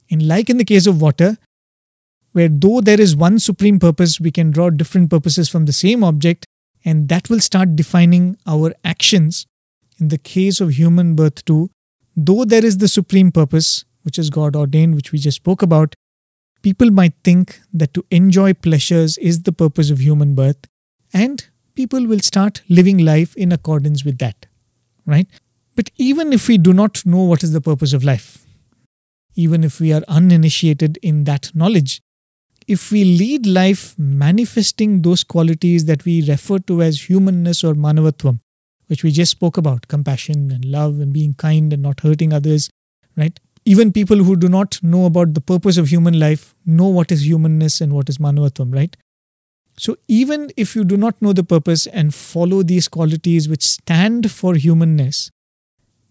[0.10, 1.38] And like in the case of water,
[2.32, 6.02] where though there is one supreme purpose, we can draw different purposes from the same
[6.02, 6.46] object,
[6.86, 9.46] and that will start defining our actions.
[10.00, 11.72] In the case of human birth, too,
[12.16, 15.96] though there is the supreme purpose, which is God ordained, which we just spoke about,
[16.62, 20.68] people might think that to enjoy pleasures is the purpose of human birth,
[21.14, 24.46] and people will start living life in accordance with that,
[25.06, 25.28] right?
[25.76, 28.46] But even if we do not know what is the purpose of life,
[29.36, 32.02] even if we are uninitiated in that knowledge,
[32.68, 38.40] if we lead life manifesting those qualities that we refer to as humanness or manavatvam,
[38.88, 42.70] which we just spoke about compassion and love and being kind and not hurting others,
[43.18, 43.40] right?
[43.66, 47.26] Even people who do not know about the purpose of human life know what is
[47.26, 48.98] humanness and what is manavatvam, right?
[49.78, 54.30] So, even if you do not know the purpose and follow these qualities which stand
[54.32, 55.32] for humanness,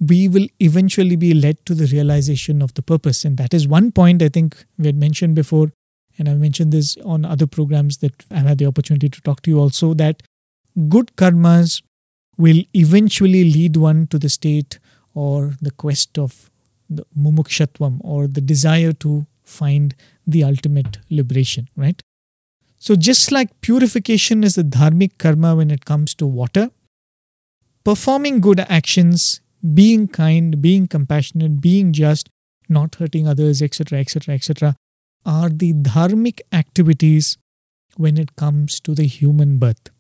[0.01, 3.25] we will eventually be led to the realization of the purpose.
[3.25, 5.71] And that is one point I think we had mentioned before,
[6.19, 9.51] and I've mentioned this on other programs that I've had the opportunity to talk to
[9.51, 10.23] you also that
[10.89, 11.83] good karmas
[12.37, 14.79] will eventually lead one to the state
[15.15, 16.51] or the quest of
[16.97, 19.95] the mumukshatvam or the desire to find
[20.27, 22.01] the ultimate liberation, right?
[22.79, 26.71] So, just like purification is the dharmic karma when it comes to water,
[27.85, 29.41] performing good actions,
[29.75, 32.29] being kind, being compassionate, being just,
[32.69, 34.77] not hurting others, etc., etc., etc.,
[35.25, 37.39] are the dharmic activities
[37.97, 39.91] when it comes to the human birth.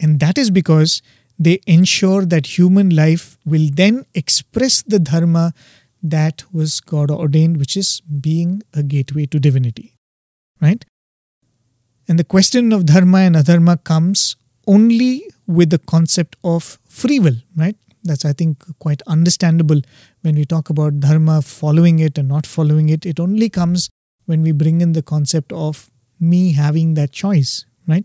[0.00, 1.02] And that is because
[1.38, 5.52] they ensure that human life will then express the dharma
[6.02, 9.94] that was God ordained, which is being a gateway to divinity.
[10.60, 10.84] Right?
[12.08, 17.36] And the question of dharma and adharma comes only with the concept of free will,
[17.56, 17.76] right?
[18.04, 19.80] That's, I think, quite understandable
[20.22, 23.04] when we talk about dharma, following it and not following it.
[23.04, 23.90] It only comes
[24.26, 28.04] when we bring in the concept of me having that choice, right?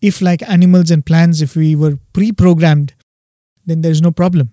[0.00, 2.94] If, like animals and plants, if we were pre programmed,
[3.64, 4.52] then there's no problem.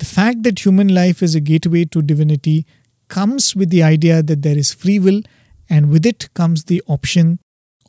[0.00, 2.66] The fact that human life is a gateway to divinity
[3.08, 5.20] comes with the idea that there is free will,
[5.68, 7.38] and with it comes the option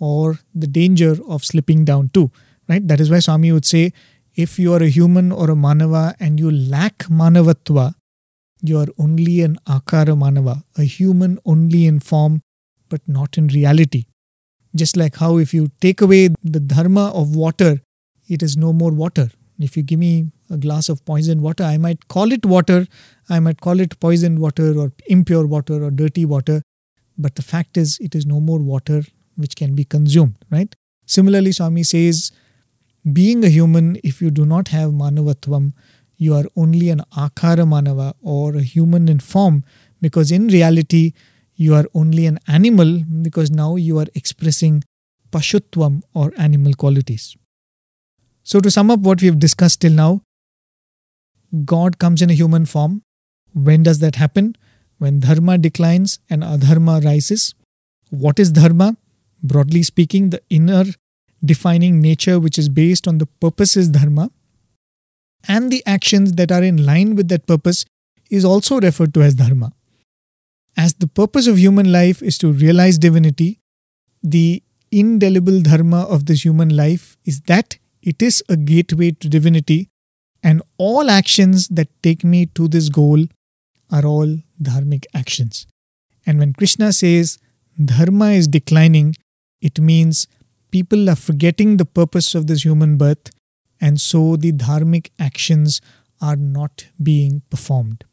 [0.01, 2.29] or the danger of slipping down too,
[2.67, 2.85] right?
[2.85, 3.93] That is why Swami would say,
[4.35, 7.93] if you are a human or a manava and you lack manavatva,
[8.61, 12.41] you are only an akara manava, a human only in form
[12.89, 14.03] but not in reality.
[14.75, 17.81] Just like how if you take away the dharma of water,
[18.27, 19.31] it is no more water.
[19.63, 22.87] If you give me a glass of poisoned water, I might call it water,
[23.29, 26.61] I might call it poisoned water or impure water or dirty water,
[27.17, 29.03] but the fact is, it is no more water
[29.35, 30.75] which can be consumed, right?
[31.05, 32.31] Similarly, Swami says,
[33.11, 35.73] being a human, if you do not have manavatvam,
[36.17, 39.63] you are only an akara manava or a human in form,
[40.01, 41.13] because in reality,
[41.55, 44.83] you are only an animal because now you are expressing
[45.31, 47.35] pashutvam or animal qualities.
[48.43, 50.21] So, to sum up what we have discussed till now,
[51.65, 53.03] God comes in a human form.
[53.53, 54.55] When does that happen?
[54.97, 57.53] When dharma declines and adharma rises.
[58.09, 58.97] What is dharma?
[59.43, 60.85] Broadly speaking, the inner
[61.43, 64.31] defining nature which is based on the purpose is dharma.
[65.47, 67.85] And the actions that are in line with that purpose
[68.29, 69.73] is also referred to as dharma.
[70.77, 73.59] As the purpose of human life is to realize divinity,
[74.23, 79.89] the indelible dharma of this human life is that it is a gateway to divinity,
[80.43, 83.25] and all actions that take me to this goal
[83.91, 85.67] are all dharmic actions.
[86.25, 87.37] And when Krishna says
[87.83, 89.15] dharma is declining,
[89.61, 90.27] it means
[90.71, 93.29] people are forgetting the purpose of this human birth,
[93.79, 95.81] and so the dharmic actions
[96.21, 98.05] are not being performed.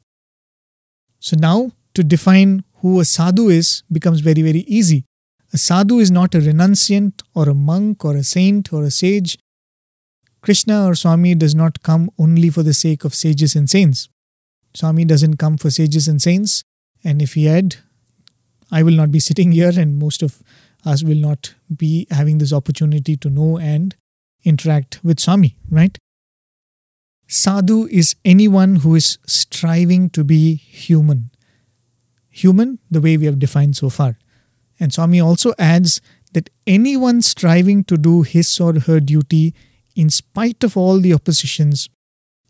[1.20, 5.05] So now to define who a sadhu is becomes very, very easy.
[5.53, 9.38] A sadhu is not a renunciant or a monk or a saint or a sage.
[10.48, 14.08] Krishna or Swami does not come only for the sake of sages and saints.
[14.72, 16.62] Swami doesn't come for sages and saints,
[17.04, 17.76] and if he had,
[18.72, 20.42] I will not be sitting here, and most of
[20.87, 23.94] us will not be having this opportunity to know and
[24.42, 25.98] interact with Swami, right?
[27.26, 31.28] Sadhu is anyone who is striving to be human.
[32.30, 34.16] Human, the way we have defined so far.
[34.80, 36.00] And Swami also adds
[36.32, 39.54] that anyone striving to do his or her duty
[39.98, 41.88] in spite of all the oppositions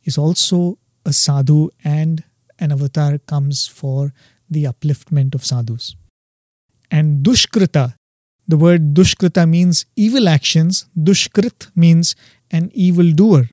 [0.04, 2.22] is also a sadhu and
[2.58, 4.12] an avatar comes for
[4.50, 5.96] the upliftment of sadhus.
[6.90, 7.94] And dushkrita,
[8.46, 12.14] the word dushkrita means evil actions, dushkrit means
[12.50, 13.48] an evil doer.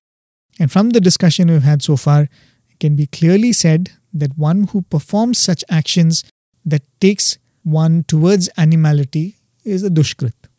[0.60, 2.24] And from the discussion we've had so far,
[2.70, 6.26] it can be clearly said that one who performs such actions
[6.66, 10.50] that takes one towards animality is a dushkrit.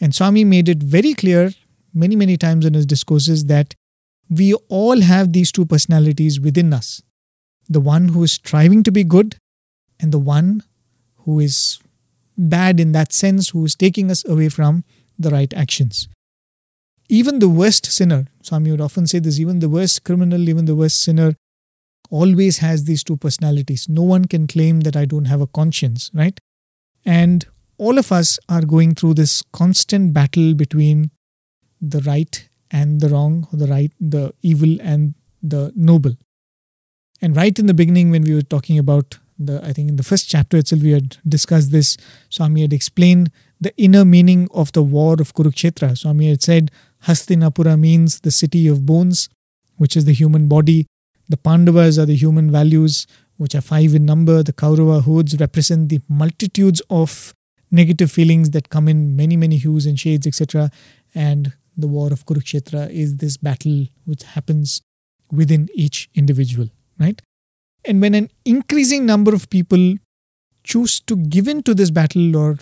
[0.00, 1.50] And Swami made it very clear
[1.94, 3.74] many, many times in his discourses that
[4.30, 7.02] we all have these two personalities within us
[7.68, 9.36] the one who is striving to be good
[10.00, 10.62] and the one
[11.24, 11.78] who is
[12.36, 14.84] bad in that sense, who is taking us away from
[15.18, 16.08] the right actions.
[17.08, 20.76] Even the worst sinner, Swami would often say this, even the worst criminal, even the
[20.76, 21.34] worst sinner
[22.10, 23.88] always has these two personalities.
[23.88, 26.38] No one can claim that I don't have a conscience, right?
[27.04, 27.46] And
[27.76, 31.10] all of us are going through this constant battle between
[31.80, 36.16] the right and the wrong, the right, the evil and the noble.
[37.20, 40.02] And right in the beginning, when we were talking about the, I think in the
[40.02, 41.96] first chapter itself, we had discussed this.
[42.28, 45.96] Swami had explained the inner meaning of the war of Kurukshetra.
[45.96, 46.70] Swami had said
[47.04, 49.28] Hastinapura means the city of bones,
[49.76, 50.86] which is the human body.
[51.28, 54.42] The Pandavas are the human values, which are five in number.
[54.42, 57.34] The Kaurava hoods represent the multitudes of
[57.70, 60.70] negative feelings that come in many, many hues and shades, etc.
[61.14, 64.82] And the war of Kurukshetra is this battle which happens
[65.30, 67.22] within each individual, right?
[67.84, 69.94] And when an increasing number of people
[70.64, 72.58] choose to give in to this battle or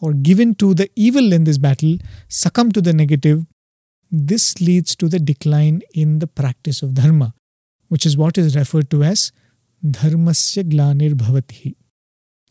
[0.00, 1.96] or give in to the evil in this battle,
[2.28, 3.46] succumb to the negative,
[4.10, 7.32] this leads to the decline in the practice of dharma,
[7.88, 9.32] which is what is referred to as
[9.84, 11.74] dharmasya glanir bhavati.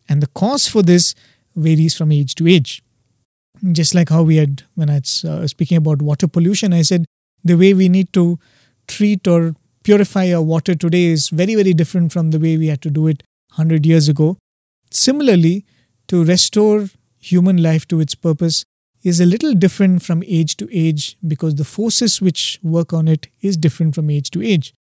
[0.10, 1.14] And the cause for this
[1.56, 2.82] varies from age to age.
[3.72, 7.06] Just like how we had, when I was uh, speaking about water pollution, I said
[7.44, 8.38] the way we need to
[8.88, 12.82] treat or purify our water today is very, very different from the way we had
[12.82, 13.24] to do it
[13.56, 14.38] 100 years ago.
[14.92, 15.66] Similarly,
[16.08, 16.90] to restore
[17.20, 18.66] human life to its purpose
[19.04, 23.28] is a little different from age to age because the forces which work on it
[23.42, 24.74] is different from age to age.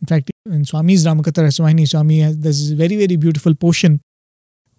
[0.00, 4.00] In fact, in Swami's Ramakatha Rasavahini, Swami has there's this very, very beautiful portion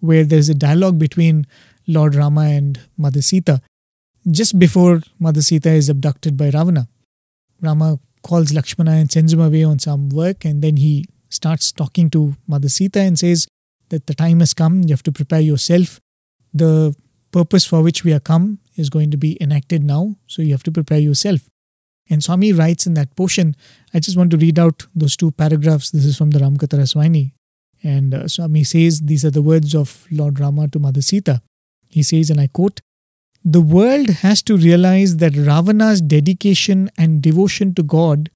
[0.00, 1.46] where there's a dialogue between
[1.86, 3.60] Lord Rama and Mother Sita
[4.30, 6.88] just before Mother Sita is abducted by Ravana.
[7.60, 12.10] Rama calls Lakshmana and sends him away on some work, and then he starts talking
[12.10, 13.46] to Mother Sita and says
[13.88, 16.00] that the time has come, you have to prepare yourself.
[16.54, 16.94] The
[17.32, 20.62] purpose for which we are come is going to be enacted now, so you have
[20.64, 21.40] to prepare yourself.
[22.10, 23.56] And Swami writes in that portion,
[23.94, 25.90] I just want to read out those two paragraphs.
[25.90, 27.32] This is from the Ramakatha Rasavahini.
[27.82, 31.42] And uh, Swami says, These are the words of Lord Rama to Mother Sita.
[31.92, 32.80] He says, and I quote,
[33.44, 38.30] The world has to realize that Ravana's dedication and devotion to God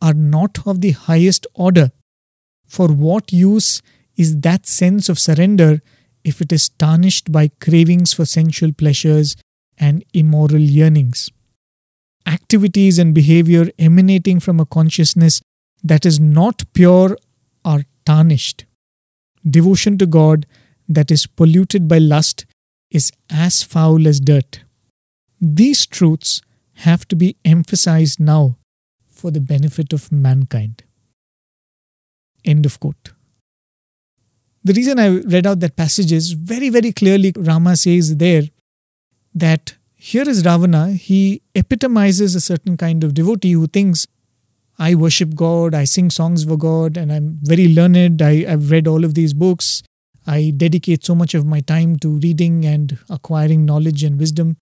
[0.00, 1.92] are not of the highest order.
[2.66, 3.82] For what use
[4.16, 5.80] is that sense of surrender
[6.24, 9.36] if it is tarnished by cravings for sensual pleasures
[9.76, 11.28] and immoral yearnings?
[12.26, 15.42] Activities and behavior emanating from a consciousness
[15.82, 17.18] that is not pure
[17.66, 18.64] are tarnished.
[19.48, 20.46] Devotion to God
[20.88, 22.46] that is polluted by lust
[22.94, 24.62] is as foul as dirt.
[25.40, 26.40] These truths
[26.86, 28.56] have to be emphasized now
[29.10, 30.84] for the benefit of mankind.
[32.44, 33.12] End of quote.
[34.62, 38.44] The reason I read out that passage is very, very clearly Rama says there
[39.34, 44.06] that here is Ravana, he epitomizes a certain kind of devotee who thinks,
[44.78, 48.20] I worship God, I sing songs for God, and I'm very learned.
[48.22, 49.82] I, I've read all of these books.
[50.26, 54.56] I dedicate so much of my time to reading and acquiring knowledge and wisdom.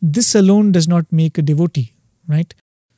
[0.00, 1.92] This alone does not make a devotee,
[2.26, 2.54] right?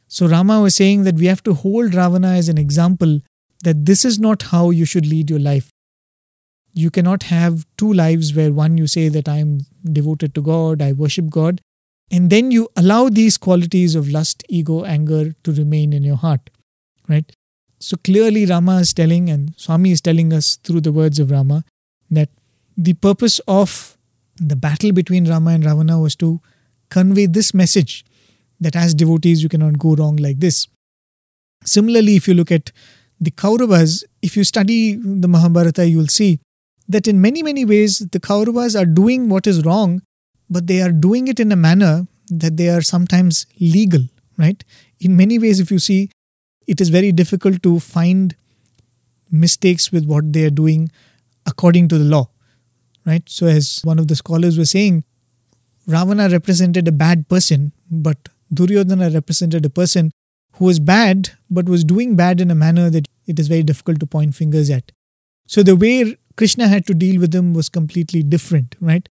[0.06, 3.20] So Rama was saying that we have to hold Ravana as an example
[3.64, 5.70] that this is not how you should lead your life.
[6.72, 10.92] You cannot have two lives where one you say that I'm devoted to God, I
[10.92, 11.60] worship God,
[12.10, 16.50] and then you allow these qualities of lust, ego, anger to remain in your heart,
[17.08, 17.30] right?
[17.80, 21.64] So clearly, Rama is telling, and Swami is telling us through the words of Rama,
[22.10, 22.28] that
[22.76, 23.96] the purpose of
[24.36, 26.40] the battle between Rama and Ravana was to
[26.90, 28.04] convey this message
[28.60, 30.68] that as devotees you cannot go wrong like this.
[31.64, 32.70] Similarly, if you look at
[33.20, 36.40] the Kauravas, if you study the Mahabharata, you will see
[36.88, 40.02] that in many, many ways the Kauravas are doing what is wrong,
[40.48, 44.02] but they are doing it in a manner that they are sometimes legal,
[44.36, 44.64] right?
[45.00, 46.10] In many ways, if you see,
[46.66, 48.36] it is very difficult to find
[49.30, 50.90] mistakes with what they are doing
[51.46, 52.28] according to the law,
[53.06, 53.22] right?
[53.28, 55.04] So, as one of the scholars was saying,
[55.86, 60.10] Ravana represented a bad person, but Duryodhana represented a person
[60.54, 64.00] who was bad but was doing bad in a manner that it is very difficult
[64.00, 64.92] to point fingers at.
[65.46, 69.08] So the way Krishna had to deal with him was completely different, right?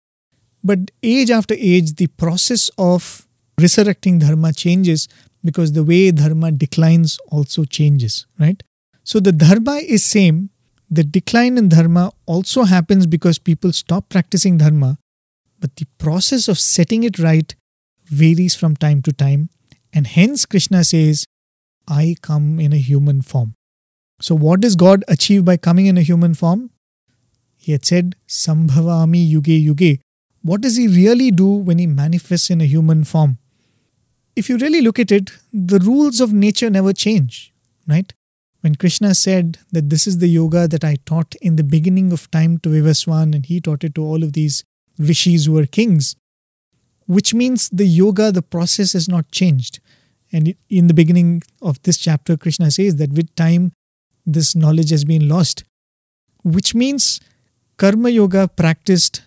[0.65, 3.27] But age after age, the process of
[3.63, 5.09] resurrecting dharma changes
[5.45, 8.63] because the way dharma declines also changes, right?
[9.05, 10.51] So the dharma is same.
[10.91, 14.99] The decline in dharma also happens because people stop practicing dharma,
[15.59, 17.55] but the process of setting it right
[18.05, 19.49] varies from time to time.
[19.93, 21.25] And hence, Krishna says,
[21.89, 23.55] I come in a human form.
[24.21, 26.71] So, what does God achieve by coming in a human form?
[27.57, 30.01] He had said, Sambhavami Yuge Yuge.
[30.43, 33.39] What does he really do when he manifests in a human form?
[34.35, 37.53] If you really look at it, the rules of nature never change,
[37.87, 38.13] right?
[38.61, 42.31] When Krishna said that this is the yoga that I taught in the beginning of
[42.31, 44.65] time to Vivaswan and he taught it to all of these
[44.99, 46.17] rishis who were kings,
[47.07, 49.81] which means the yoga, the process has not changed.
[50.33, 53.73] And in the beginning of this chapter, Krishna says that with time,
[54.25, 55.65] this knowledge has been lost,
[56.43, 57.21] which means
[57.77, 59.23] karma yoga practiced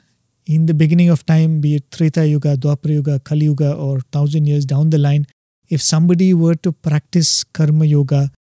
[0.45, 4.45] in the beginning of time, be it Treta Yuga, Dwapara Yuga, Kali Yuga, or thousand
[4.45, 5.25] years down the line,
[5.69, 8.31] if somebody were to practice karma yoga,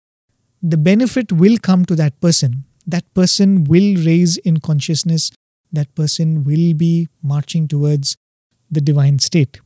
[0.63, 2.65] the benefit will come to that person.
[2.87, 5.31] That person will raise in consciousness.
[5.73, 8.17] That person will be marching towards
[8.71, 9.61] the divine state.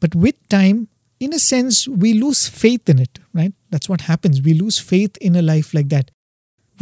[0.00, 0.88] But with time,
[1.20, 3.52] in a sense, we lose faith in it, right?
[3.70, 4.42] That's what happens.
[4.42, 6.10] We lose faith in a life like that.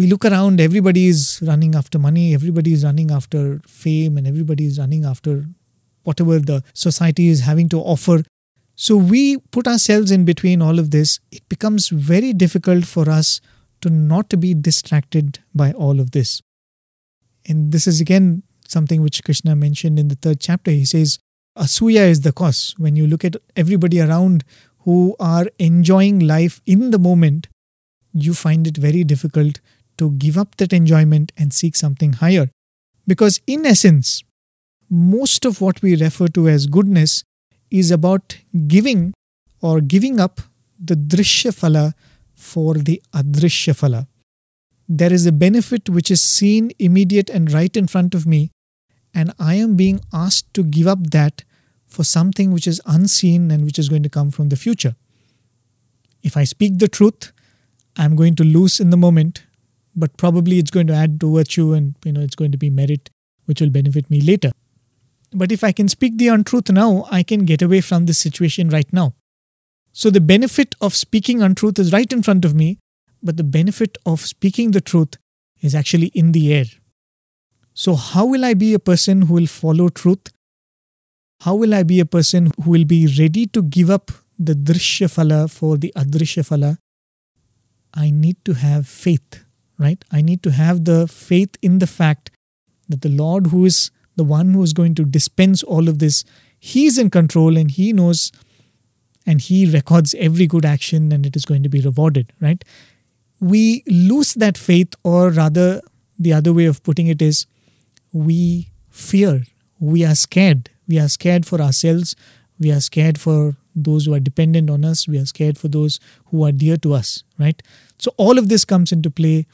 [0.01, 4.65] We look around, everybody is running after money, everybody is running after fame, and everybody
[4.65, 5.45] is running after
[6.05, 8.23] whatever the society is having to offer.
[8.77, 11.21] So we put ourselves in between all of this.
[11.31, 13.43] It becomes very difficult for us
[13.83, 16.41] to not be distracted by all of this.
[17.47, 20.71] And this is again something which Krishna mentioned in the third chapter.
[20.71, 21.19] He says,
[21.59, 22.75] Asuya is the cause.
[22.79, 24.45] When you look at everybody around
[24.79, 27.49] who are enjoying life in the moment,
[28.15, 29.61] you find it very difficult
[30.01, 32.51] to give up that enjoyment and seek something higher.
[33.07, 34.23] Because, in essence,
[34.89, 37.23] most of what we refer to as goodness
[37.71, 39.13] is about giving
[39.61, 40.41] or giving up
[40.79, 41.93] the drishya phala
[42.35, 44.07] for the adrishya phala.
[44.89, 48.51] There is a benefit which is seen immediate and right in front of me,
[49.15, 51.45] and I am being asked to give up that
[51.87, 54.97] for something which is unseen and which is going to come from the future.
[56.23, 57.33] If I speak the truth,
[57.97, 59.45] I'm going to lose in the moment,
[59.95, 62.71] but probably it's going to add to virtue and you know it's going to be
[62.71, 63.11] merit
[63.47, 64.53] which will benefit me later.
[65.33, 68.69] But if I can speak the untruth now, I can get away from this situation
[68.69, 69.15] right now.
[69.93, 72.79] So the benefit of speaking untruth is right in front of me,
[73.23, 75.17] but the benefit of speaking the truth
[75.61, 76.65] is actually in the air.
[77.75, 80.33] So, how will I be a person who will follow truth?
[81.41, 85.09] How will I be a person who will be ready to give up the drishya
[85.09, 86.77] phala for the adrishya phala?
[87.95, 89.45] I need to have faith,
[89.81, 90.05] right?
[90.13, 92.31] I need to have the faith in the fact
[92.89, 96.23] that the Lord, who is the one who is going to dispense all of this,
[96.59, 98.31] He's in control and He knows
[99.27, 102.63] and He records every good action and it is going to be rewarded, right?
[103.41, 105.81] We lose that faith, or rather,
[106.19, 107.47] the other way of putting it is
[108.13, 109.45] we fear,
[109.79, 110.69] we are scared.
[110.87, 112.17] We are scared for ourselves,
[112.59, 116.01] we are scared for those who are dependent on us, we are scared for those
[116.27, 117.63] who are dear to us, right?
[117.99, 119.47] So, all of this comes into play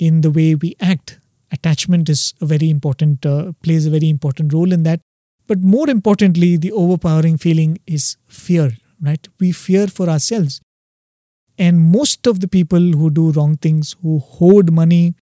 [0.00, 1.18] in the way we act.
[1.52, 5.00] attachment is a very important uh, plays a very important role in that.
[5.46, 8.70] But more importantly the overpowering feeling is fear
[9.02, 9.26] right?
[9.38, 10.60] We fear for ourselves.
[11.58, 15.14] And most of the people who do wrong things who hoard money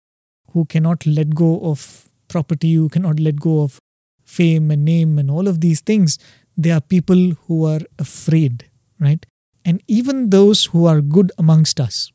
[0.51, 3.79] who cannot let go of property who cannot let go of
[4.23, 6.19] fame and name and all of these things
[6.57, 8.65] they are people who are afraid
[8.99, 9.25] right?
[9.63, 12.11] And even those who are good amongst us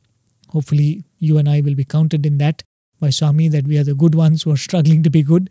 [0.49, 2.63] hopefully you and i will be counted in that
[3.03, 5.49] by Swami that we are the good ones who are struggling to be good.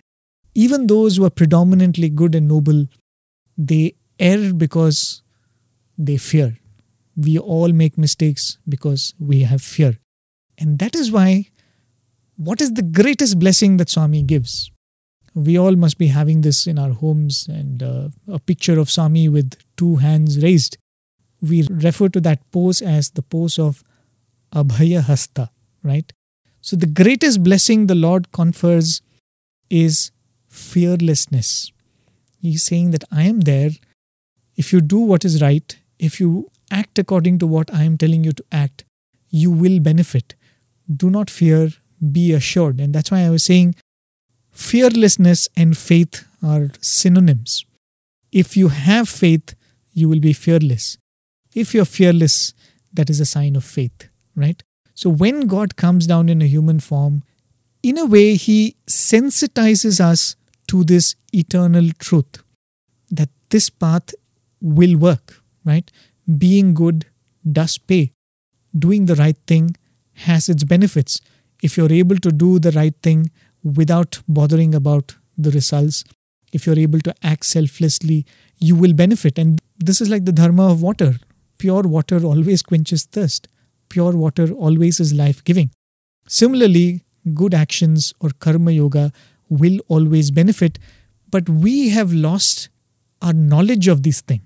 [0.54, 2.86] Even those who are predominantly good and noble,
[3.58, 5.22] they err because
[5.98, 6.58] they fear.
[7.16, 9.98] We all make mistakes because we have fear.
[10.58, 11.48] And that is why,
[12.36, 14.70] what is the greatest blessing that Swami gives?
[15.34, 19.28] We all must be having this in our homes and uh, a picture of Swami
[19.28, 20.76] with two hands raised.
[21.40, 23.82] We refer to that pose as the pose of
[24.54, 25.50] Abhaya Hasta,
[25.82, 26.12] right?
[26.60, 29.02] So, the greatest blessing the Lord confers
[29.68, 30.12] is
[30.48, 31.72] fearlessness.
[32.40, 33.70] He's saying that I am there.
[34.56, 38.24] If you do what is right, if you act according to what I am telling
[38.24, 38.84] you to act,
[39.30, 40.34] you will benefit.
[40.94, 41.70] Do not fear,
[42.10, 42.80] be assured.
[42.80, 43.74] And that's why I was saying
[44.50, 47.64] fearlessness and faith are synonyms.
[48.30, 49.54] If you have faith,
[49.92, 50.98] you will be fearless.
[51.54, 52.54] If you're fearless,
[52.92, 54.62] that is a sign of faith, right?
[54.94, 57.22] So when God comes down in a human form,
[57.82, 60.36] in a way, He sensitizes us
[60.68, 62.42] to this eternal truth
[63.10, 64.14] that this path
[64.60, 65.90] will work, right?
[66.38, 67.06] Being good
[67.50, 68.12] does pay.
[68.78, 69.76] Doing the right thing
[70.14, 71.20] has its benefits.
[71.62, 73.30] If you're able to do the right thing
[73.62, 76.04] without bothering about the results,
[76.52, 78.26] if you're able to act selflessly,
[78.58, 79.38] you will benefit.
[79.38, 81.16] And this is like the dharma of water.
[81.58, 83.48] Pure water always quenches thirst
[83.94, 85.70] pure water always is life giving.
[86.26, 89.12] Similarly, good actions or karma yoga
[89.48, 90.78] will always benefit,
[91.30, 92.68] but we have lost
[93.20, 94.42] our knowledge of this thing.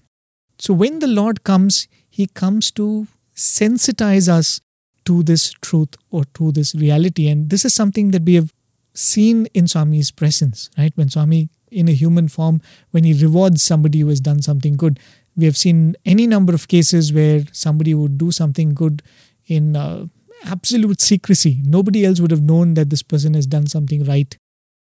[0.59, 4.61] So when the Lord comes, He comes to sensitize us
[5.05, 7.29] to this truth or to this reality.
[7.29, 8.53] And this is something that we have
[8.95, 10.93] seen in Swami's presence, right?
[10.97, 14.99] When Swami, in a human form, when he rewards somebody who has done something good,
[15.37, 19.03] we have seen any number of cases where somebody would do something good
[19.47, 20.07] in uh,
[20.45, 21.63] absolute secrecy.
[21.65, 24.37] Nobody else would have known that this person has done something right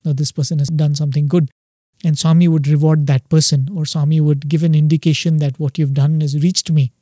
[0.05, 1.51] or this person has done something good.
[2.05, 5.95] And Swami would reward that person, or Swami would give an indication that what you've
[5.95, 6.93] done has reached me.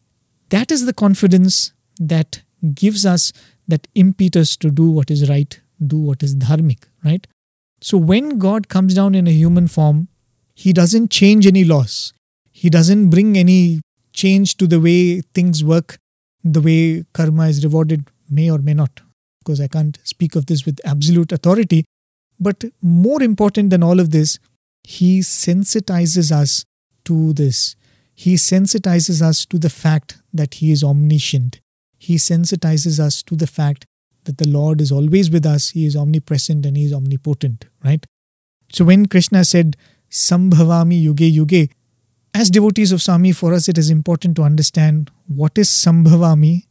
[0.50, 2.42] That is the confidence that
[2.74, 3.32] gives us
[3.66, 7.26] that impetus to do what is right, do what is dharmic, right?
[7.80, 10.08] So when God comes down in a human form,
[10.54, 12.12] He doesn't change any laws.
[12.52, 13.80] He doesn't bring any
[14.12, 15.96] change to the way things work
[16.44, 19.00] the way karma is rewarded may or may not.
[19.40, 21.84] Because I can't speak of this with absolute authority.
[22.38, 24.38] But more important than all of this,
[24.82, 26.64] he sensitizes us
[27.04, 27.76] to this.
[28.14, 31.60] He sensitizes us to the fact that he is omniscient.
[31.98, 33.86] He sensitizes us to the fact
[34.24, 38.04] that the Lord is always with us, he is omnipresent and he is omnipotent, right?
[38.72, 39.76] So when Krishna said,
[40.10, 41.70] Sambhavami yuge yuge,
[42.34, 46.66] as devotees of Swami, for us it is important to understand what is Sambhavami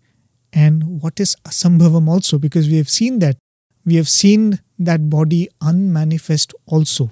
[0.53, 3.37] and what is Asambhavam also, because we have seen that.
[3.85, 7.11] We have seen that body unmanifest also.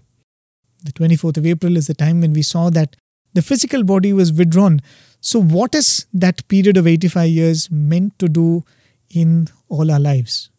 [0.84, 2.96] The 24th of April is the time when we saw that
[3.34, 4.82] the physical body was withdrawn.
[5.22, 8.64] So, what is that period of 85 years meant to do
[9.10, 10.50] in all our lives?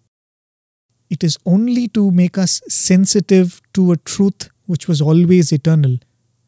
[1.11, 5.97] It is only to make us sensitive to a truth which was always eternal.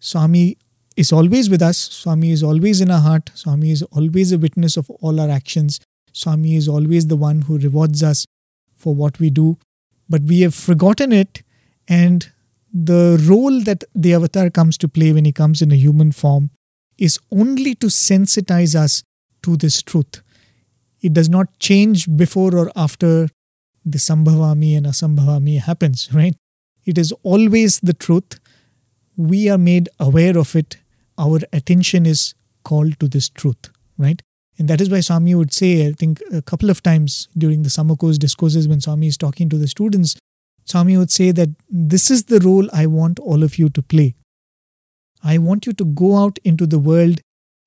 [0.01, 0.59] Swami
[0.97, 1.79] is always with us.
[1.79, 3.31] Swami is always in our heart.
[3.35, 5.81] Swami is always a witness of all our actions.
[6.13, 8.27] Swami is always the one who rewards us
[8.75, 9.59] for what we do.
[10.09, 11.43] But we have forgotten it,
[11.87, 12.31] and
[12.73, 16.51] the role that the avatar comes to play when he comes in a human form
[16.99, 19.03] is only to sensitize us
[19.43, 20.23] to this truth.
[21.01, 23.29] It does not change before or after
[23.85, 26.35] the Sambhavami and Asambhavami happens, right?
[26.85, 28.39] It is always the truth
[29.21, 30.79] we are made aware of it,
[31.19, 34.23] our attention is called to this truth, right?
[34.59, 37.71] And that is why Swami would say, I think a couple of times during the
[37.71, 40.17] summer course discourses when Swami is talking to the students,
[40.65, 44.15] Swami would say that this is the role I want all of you to play.
[45.23, 47.21] I want you to go out into the world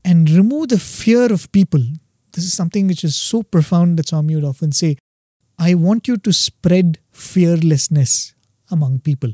[0.04, 1.84] and remove the fear of people.
[2.32, 4.97] This is something which is so profound that Swami would often say.
[5.60, 8.34] I want you to spread fearlessness
[8.72, 9.34] among people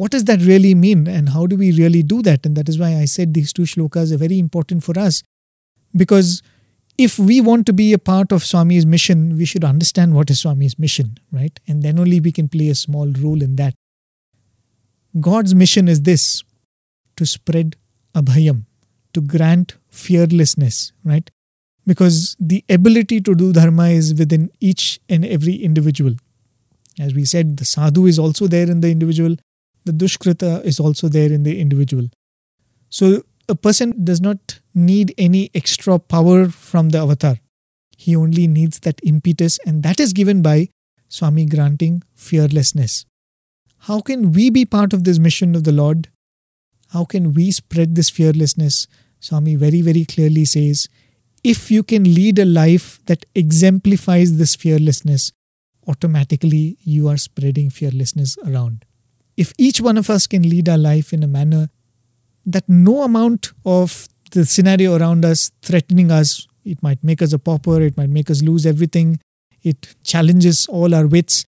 [0.00, 2.46] what does that really mean and how do we really do that?
[2.46, 5.22] And that is why I said these two shlokas are very important for us
[5.94, 6.42] because
[6.96, 10.42] if we want to be a part of Swami's mission, we should understand what is
[10.42, 11.60] Swami's mission, right?
[11.68, 13.74] And then only we can play a small role in that.
[15.20, 16.44] God's mission is this
[17.16, 17.76] to spread
[18.14, 18.64] abhayam,
[19.12, 21.30] to grant fearlessness, right?
[21.86, 26.14] Because the ability to do dharma is within each and every individual.
[26.98, 29.36] As we said, the sadhu is also there in the individual,
[29.90, 32.08] the dushkrita is also there in the individual.
[32.88, 37.38] So a person does not need any extra power from the avatar.
[37.96, 40.68] He only needs that impetus, and that is given by
[41.08, 43.04] Swami granting fearlessness.
[43.78, 46.08] How can we be part of this mission of the Lord?
[46.88, 48.86] How can we spread this fearlessness?
[49.20, 50.88] Swami very, very clearly says
[51.42, 55.32] if you can lead a life that exemplifies this fearlessness,
[55.88, 58.84] automatically you are spreading fearlessness around.
[59.40, 61.70] If each one of us can lead our life in a manner
[62.44, 67.38] that no amount of the scenario around us threatening us, it might make us a
[67.38, 69.18] pauper, it might make us lose everything,
[69.62, 71.46] it challenges all our wits.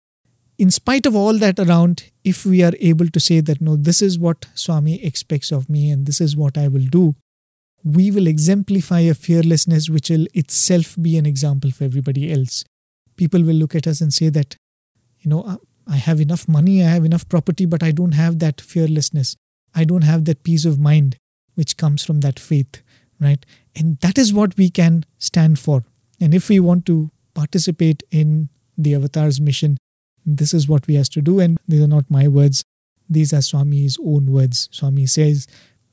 [0.58, 4.02] In spite of all that around, if we are able to say that, no, this
[4.02, 7.14] is what Swami expects of me and this is what I will do,
[7.84, 12.64] we will exemplify a fearlessness which will itself be an example for everybody else.
[13.16, 14.56] People will look at us and say that,
[15.20, 15.58] you know, uh,
[15.88, 19.36] I have enough money, I have enough property, but I don't have that fearlessness.
[19.74, 21.18] I don't have that peace of mind
[21.56, 22.82] which comes from that faith,
[23.20, 23.46] right?
[23.76, 25.84] And that is what we can stand for.
[26.20, 29.78] And if we want to participate in the avatar's mission,
[30.26, 31.40] this is what we have to do.
[31.40, 32.64] And these are not my words,
[33.10, 34.70] these are Swami's own words.
[34.72, 35.48] Swami says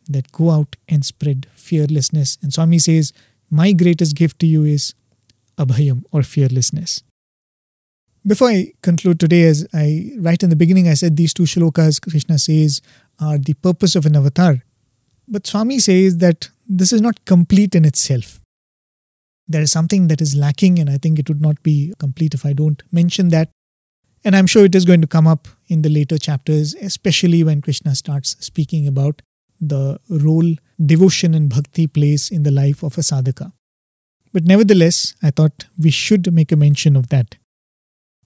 [0.09, 2.39] that go out and spread fearlessness.
[2.43, 3.13] And Swami says,
[3.51, 4.95] My greatest gift to you is
[5.59, 7.03] abhayam or fearlessness.
[8.25, 12.01] Before I conclude today, as I right in the beginning, I said these two shlokas
[12.01, 12.81] Krishna says
[13.19, 14.63] are the purpose of an avatar.
[15.27, 18.41] But Swami says that this is not complete in itself.
[19.49, 22.47] There is something that is lacking, and I think it would not be complete if
[22.47, 23.51] I don't mention that.
[24.25, 27.61] And I'm sure it is going to come up in the later chapters, especially when
[27.61, 29.21] Krishna starts speaking about
[29.61, 30.55] the role
[30.85, 33.53] devotion and bhakti plays in the life of a sadhaka.
[34.33, 37.37] But nevertheless, I thought we should make a mention of that.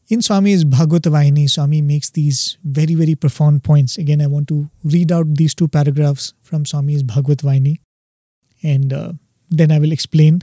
[0.09, 3.99] In Swami's Bhagavata Swami makes these very, very profound points.
[3.99, 7.79] Again, I want to read out these two paragraphs from Swami's Bhagavata
[8.63, 9.13] and uh,
[9.51, 10.43] then I will explain,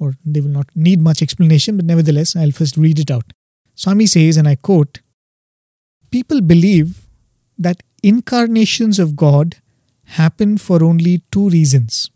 [0.00, 3.32] or they will not need much explanation, but nevertheless, I'll first read it out.
[3.76, 5.00] Swami says, and I quote
[6.10, 7.06] People believe
[7.56, 9.56] that incarnations of God
[10.04, 12.10] happen for only two reasons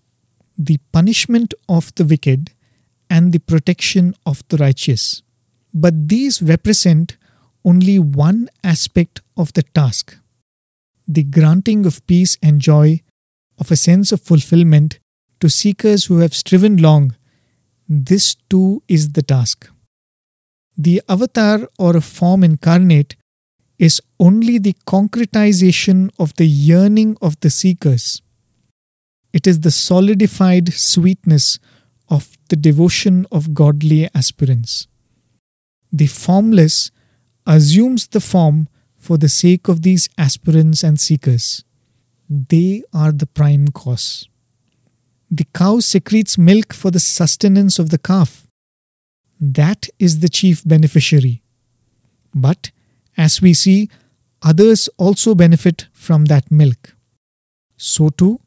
[0.56, 2.50] the punishment of the wicked
[3.08, 5.22] and the protection of the righteous.
[5.80, 7.16] But these represent
[7.64, 10.16] only one aspect of the task
[11.10, 13.00] the granting of peace and joy,
[13.58, 14.98] of a sense of fulfillment
[15.40, 17.16] to seekers who have striven long.
[17.88, 19.70] This too is the task.
[20.76, 23.16] The avatar or a form incarnate
[23.78, 28.20] is only the concretization of the yearning of the seekers.
[29.32, 31.58] It is the solidified sweetness
[32.10, 34.88] of the devotion of godly aspirants
[35.92, 36.90] the formless
[37.46, 41.64] assumes the form for the sake of these aspirants and seekers.
[42.28, 44.28] They are the prime cause.
[45.30, 48.46] The cow secretes milk for the sustenance of the calf.
[49.40, 51.42] That is the chief beneficiary.
[52.34, 52.70] But,
[53.16, 53.88] as we see,
[54.42, 56.94] others also benefit from that milk.
[57.76, 58.40] So too,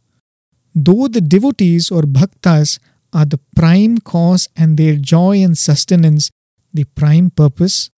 [0.75, 2.79] though the devotees or bhaktas
[3.13, 6.29] are the prime cause and their joy and sustenance
[6.73, 7.89] the prime purpose,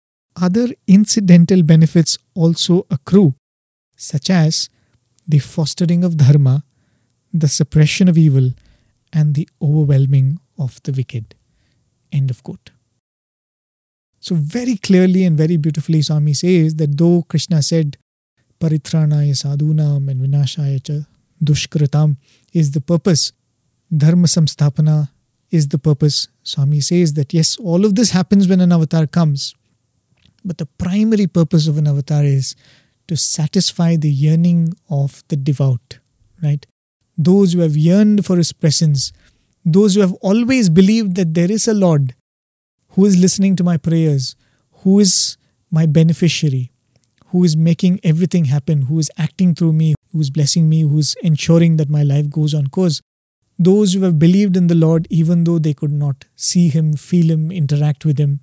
[0.40, 3.34] other incidental benefits also accrue,
[3.96, 4.68] such as
[5.26, 6.64] the fostering of dharma,
[7.32, 8.50] the suppression of evil,
[9.12, 11.34] and the overwhelming of the wicked.
[12.10, 12.70] End of quote.
[14.20, 17.98] So, very clearly and very beautifully, Swami says that though Krishna said,
[18.60, 21.06] Paritranaya sadhunam and vinashaya
[21.42, 22.16] dushkritam
[22.52, 23.32] is the purpose,
[23.94, 25.08] dharma samstapana
[25.52, 26.28] is the purpose.
[26.42, 29.54] Swami says that yes, all of this happens when an avatar comes.
[30.44, 32.56] But the primary purpose of an avatar is
[33.06, 35.98] to satisfy the yearning of the devout,
[36.42, 36.66] right?
[37.16, 39.12] Those who have yearned for His presence,
[39.64, 42.14] those who have always believed that there is a Lord
[42.90, 44.34] who is listening to my prayers,
[44.82, 45.36] who is
[45.70, 46.72] my beneficiary,
[47.26, 50.98] who is making everything happen, who is acting through me, who is blessing me, who
[50.98, 53.00] is ensuring that my life goes on course
[53.64, 57.30] those who have believed in the Lord, even though they could not see Him, feel
[57.30, 58.40] Him, interact with Him.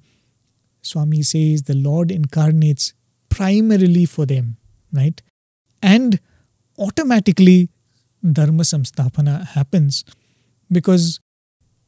[0.81, 2.93] Swami says the Lord incarnates
[3.29, 4.57] primarily for them,
[4.91, 5.21] right?
[5.81, 6.19] And
[6.77, 7.69] automatically,
[8.23, 10.03] Dharma Samstapana happens
[10.71, 11.19] because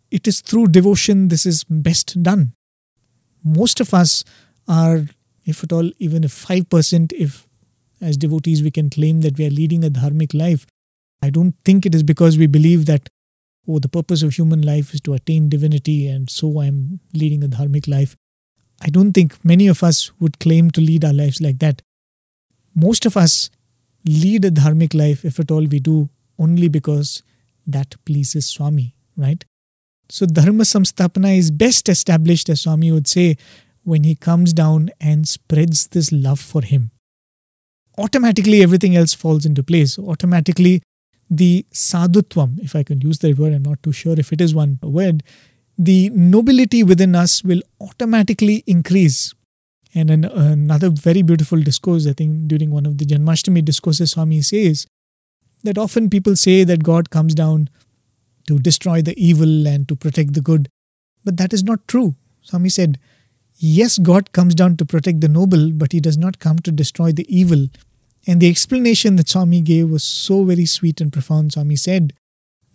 [0.10, 2.54] it is through devotion this is best done.
[3.44, 4.24] Most of us
[4.68, 5.06] are,
[5.46, 7.48] if at all, even if 5%, if
[8.02, 10.66] as devotees we can claim that we are leading a dharmic life,
[11.22, 13.10] I don't think it is because we believe that,
[13.68, 17.48] oh, the purpose of human life is to attain divinity and so I'm leading a
[17.48, 18.16] dharmic life.
[18.82, 21.82] I don't think many of us would claim to lead our lives like that.
[22.74, 23.50] Most of us
[24.06, 26.10] lead a dharmic life, if at all we do,
[26.40, 27.22] only because
[27.68, 29.46] that pleases Swami, right?
[30.10, 33.38] So Dharma Samstapana is best established, as Swami would say,
[33.84, 36.92] when he comes down and spreads this love for him.
[37.98, 39.98] Automatically, everything else falls into place.
[40.00, 40.82] Automatically,
[41.32, 44.54] the sadhutvam, if I can use that word, I'm not too sure if it is
[44.54, 45.24] one word,
[45.78, 49.34] the nobility within us will automatically increase.
[49.96, 54.42] And an, another very beautiful discourse, I think, during one of the Janmashtami discourses, Swami
[54.42, 54.86] says
[55.64, 57.70] that often people say that God comes down
[58.48, 60.68] to destroy the evil and to protect the good.
[61.24, 62.16] But that is not true.
[62.42, 63.00] Swami said,
[63.56, 67.12] Yes, God comes down to protect the noble, but He does not come to destroy
[67.12, 67.68] the evil.
[68.28, 71.54] And the explanation that Swami gave was so very sweet and profound.
[71.54, 72.14] Swami said,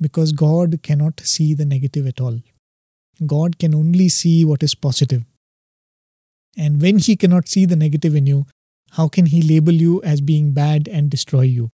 [0.00, 2.40] Because God cannot see the negative at all.
[3.24, 5.24] God can only see what is positive.
[6.56, 8.46] And when He cannot see the negative in you,
[8.92, 11.70] how can He label you as being bad and destroy you?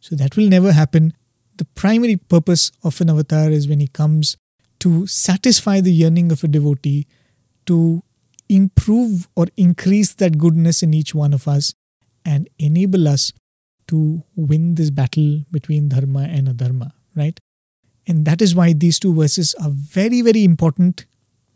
[0.00, 1.14] So that will never happen.
[1.56, 4.36] The primary purpose of an avatar is when he comes
[4.80, 7.06] to satisfy the yearning of a devotee,
[7.66, 8.02] to
[8.48, 11.74] improve or increase that goodness in each one of us,
[12.28, 13.32] and enable us
[13.88, 17.40] to win this battle between dharma and adharma, right?
[18.06, 21.06] And that is why these two verses are very, very important.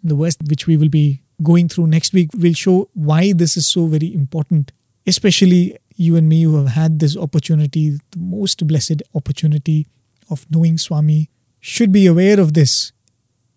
[0.03, 3.67] The verse which we will be going through next week will show why this is
[3.67, 4.73] so very important,
[5.07, 9.87] especially you and me who have had this opportunity, the most blessed opportunity
[10.31, 11.29] of knowing Swami,
[11.61, 12.93] should be aware of this.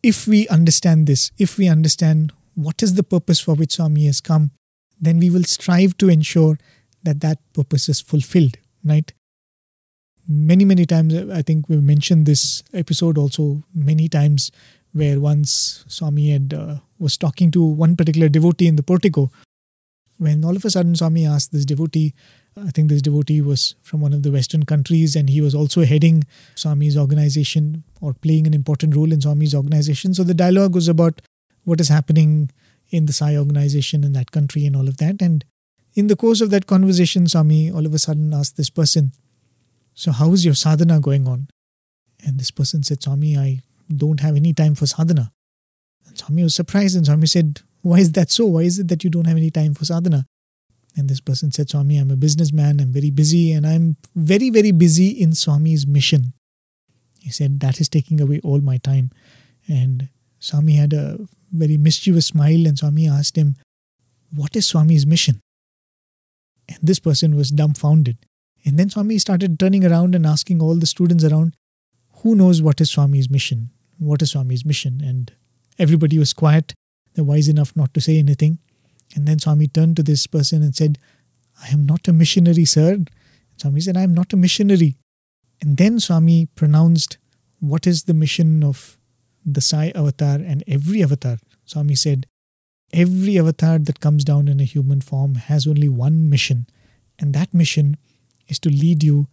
[0.04, 4.20] If we understand this, if we understand what is the purpose for which Swami has
[4.20, 4.52] come,
[5.00, 6.58] then we will strive to ensure
[7.06, 9.12] that that purpose is fulfilled, right?
[10.28, 14.52] Many, many times, I think we've mentioned this episode also many times,
[14.94, 19.30] where once Swami had uh, was talking to one particular devotee in the portico,
[20.18, 22.14] when all of a sudden Swami asked this devotee,
[22.58, 25.84] I think this devotee was from one of the Western countries and he was also
[25.84, 26.24] heading
[26.56, 30.14] Swami's organization or playing an important role in Swami's organization.
[30.14, 31.22] So the dialogue was about
[31.66, 32.50] what is happening
[32.92, 35.22] in the Sai organization in that country and all of that.
[35.22, 35.44] And
[35.96, 39.12] in the course of that conversation, Swami all of a sudden asked this person,
[39.94, 41.48] So, how is your sadhana going on?
[42.26, 43.62] And this person said, Swami, I
[43.96, 45.32] don't have any time for sadhana.
[46.08, 48.48] And Swami was surprised and Swami said, why is that so?
[48.48, 50.26] Why is it that you don't have any time for sadhana?
[50.98, 54.72] And this person said, Swami, I'm a businessman, I'm very busy, and I'm very, very
[54.72, 56.34] busy in Swami's mission.
[57.20, 59.12] He said, That is taking away all my time.
[59.68, 61.20] And Swami had a
[61.52, 63.56] very mischievous smile, and Swami asked him,
[64.34, 65.42] What is Swami's mission?
[66.68, 68.18] And this person was dumbfounded.
[68.66, 71.56] And then Swami started turning around and asking all the students around,
[72.24, 73.70] Who knows what is Swami's mission?
[74.00, 75.02] What is Swami's mission?
[75.04, 75.32] And
[75.78, 76.74] everybody was quiet.
[77.14, 78.60] They're wise enough not to say anything.
[79.16, 80.98] And then Swami turned to this person and said,
[81.64, 82.94] I am not a missionary, sir.
[82.94, 83.10] And
[83.58, 84.98] Swami said, I am not a missionary.
[85.62, 87.18] And then Swami pronounced
[87.60, 88.98] what is the mission of
[89.46, 91.38] the Sai avatar and every avatar.
[91.66, 92.28] Swami said,
[92.94, 96.68] Every avatar that comes down in a human form has only one mission,
[97.20, 97.98] and that mission
[98.48, 99.28] is to lead you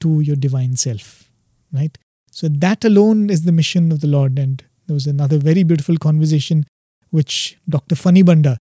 [0.00, 1.30] to your divine self.
[1.72, 1.96] Right?
[2.30, 4.38] So that alone is the mission of the Lord.
[4.38, 6.66] And there was another very beautiful conversation
[7.10, 7.94] which Dr.
[7.94, 8.58] Fanibunda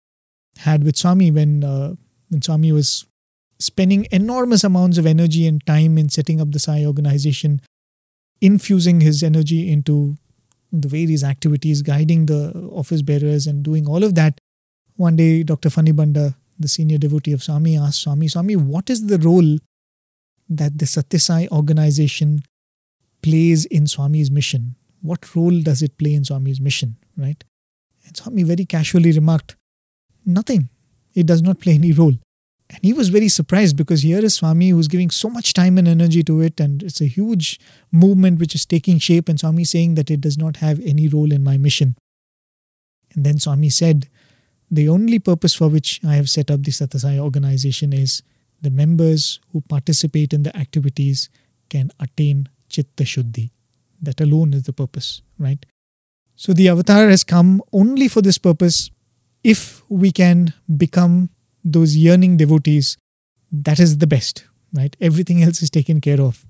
[0.59, 1.95] had with Swami when, uh,
[2.29, 3.05] when Swami was
[3.59, 7.61] spending enormous amounts of energy and time in setting up the Sai organization,
[8.41, 10.17] infusing his energy into
[10.73, 14.41] the various activities, guiding the office bearers, and doing all of that.
[14.97, 15.69] One day, Dr.
[15.69, 19.59] Fanibunda, the senior devotee of Swami, asked Swami, Swami, what is the role
[20.49, 22.41] that the Sathya Sai organization
[23.23, 24.75] plays in Swami's mission?
[25.01, 27.43] What role does it play in Swami's mission, right?
[28.07, 29.57] And Swami very casually remarked,
[30.27, 30.69] Nothing.
[31.15, 32.13] It does not play any role.
[32.71, 35.89] And he was very surprised because here is Swami who's giving so much time and
[35.89, 37.59] energy to it, and it's a huge
[37.91, 41.33] movement which is taking shape, and Swami saying that it does not have any role
[41.33, 41.97] in my mission.
[43.15, 44.09] And then Swami said,
[44.71, 48.23] The only purpose for which I have set up the Sathya Sai organization is
[48.61, 51.31] the members who participate in the activities
[51.71, 53.51] can attain Chitta Shuddhi.
[54.03, 55.65] That alone is the purpose, right?
[56.37, 58.91] So the avatar has come only for this purpose.
[59.43, 61.31] If we can become
[61.73, 62.97] those yearning devotees,
[63.51, 64.97] that is the best, right?
[65.01, 66.45] Everything else is taken care of.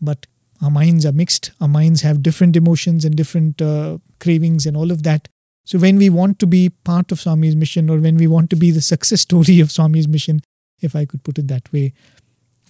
[0.00, 0.26] But
[0.62, 1.50] Our minds are mixed.
[1.60, 5.28] Our minds have different emotions and different uh, cravings and all of that.
[5.64, 8.56] So when we want to be part of Swami's mission or when we want to
[8.56, 10.40] be the success story of Swami's mission,
[10.80, 11.92] if I could put it that way,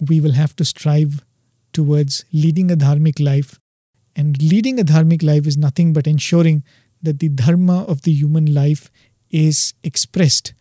[0.07, 1.23] we will have to strive
[1.71, 3.59] towards leading a dharmic life.
[4.15, 6.63] And leading a dharmic life is nothing but ensuring
[7.01, 8.89] that the dharma of the human life
[9.29, 10.53] is expressed.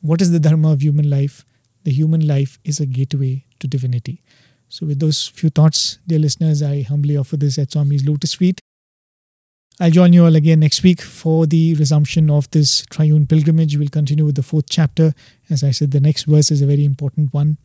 [0.00, 1.44] What is the dharma of human life?
[1.82, 4.22] The human life is a gateway to divinity.
[4.68, 8.60] So, with those few thoughts, dear listeners, I humbly offer this at Swami's Lotus Feet.
[9.80, 13.76] I'll join you all again next week for the resumption of this triune pilgrimage.
[13.76, 15.14] We'll continue with the fourth chapter.
[15.50, 17.58] As I said, the next verse is a very important one.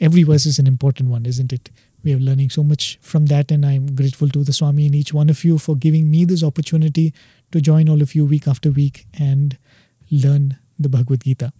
[0.00, 1.70] Every verse is an important one, isn't it?
[2.04, 5.12] We are learning so much from that, and I'm grateful to the Swami and each
[5.12, 7.12] one of you for giving me this opportunity
[7.52, 9.58] to join all of you week after week and
[10.10, 11.52] learn the Bhagavad Gita.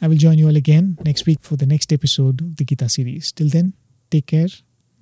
[0.00, 2.88] I will join you all again next week for the next episode of the Gita
[2.88, 3.32] series.
[3.32, 3.74] Till then,
[4.10, 4.48] Take care.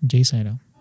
[0.06, 0.63] Jai Sai Ram.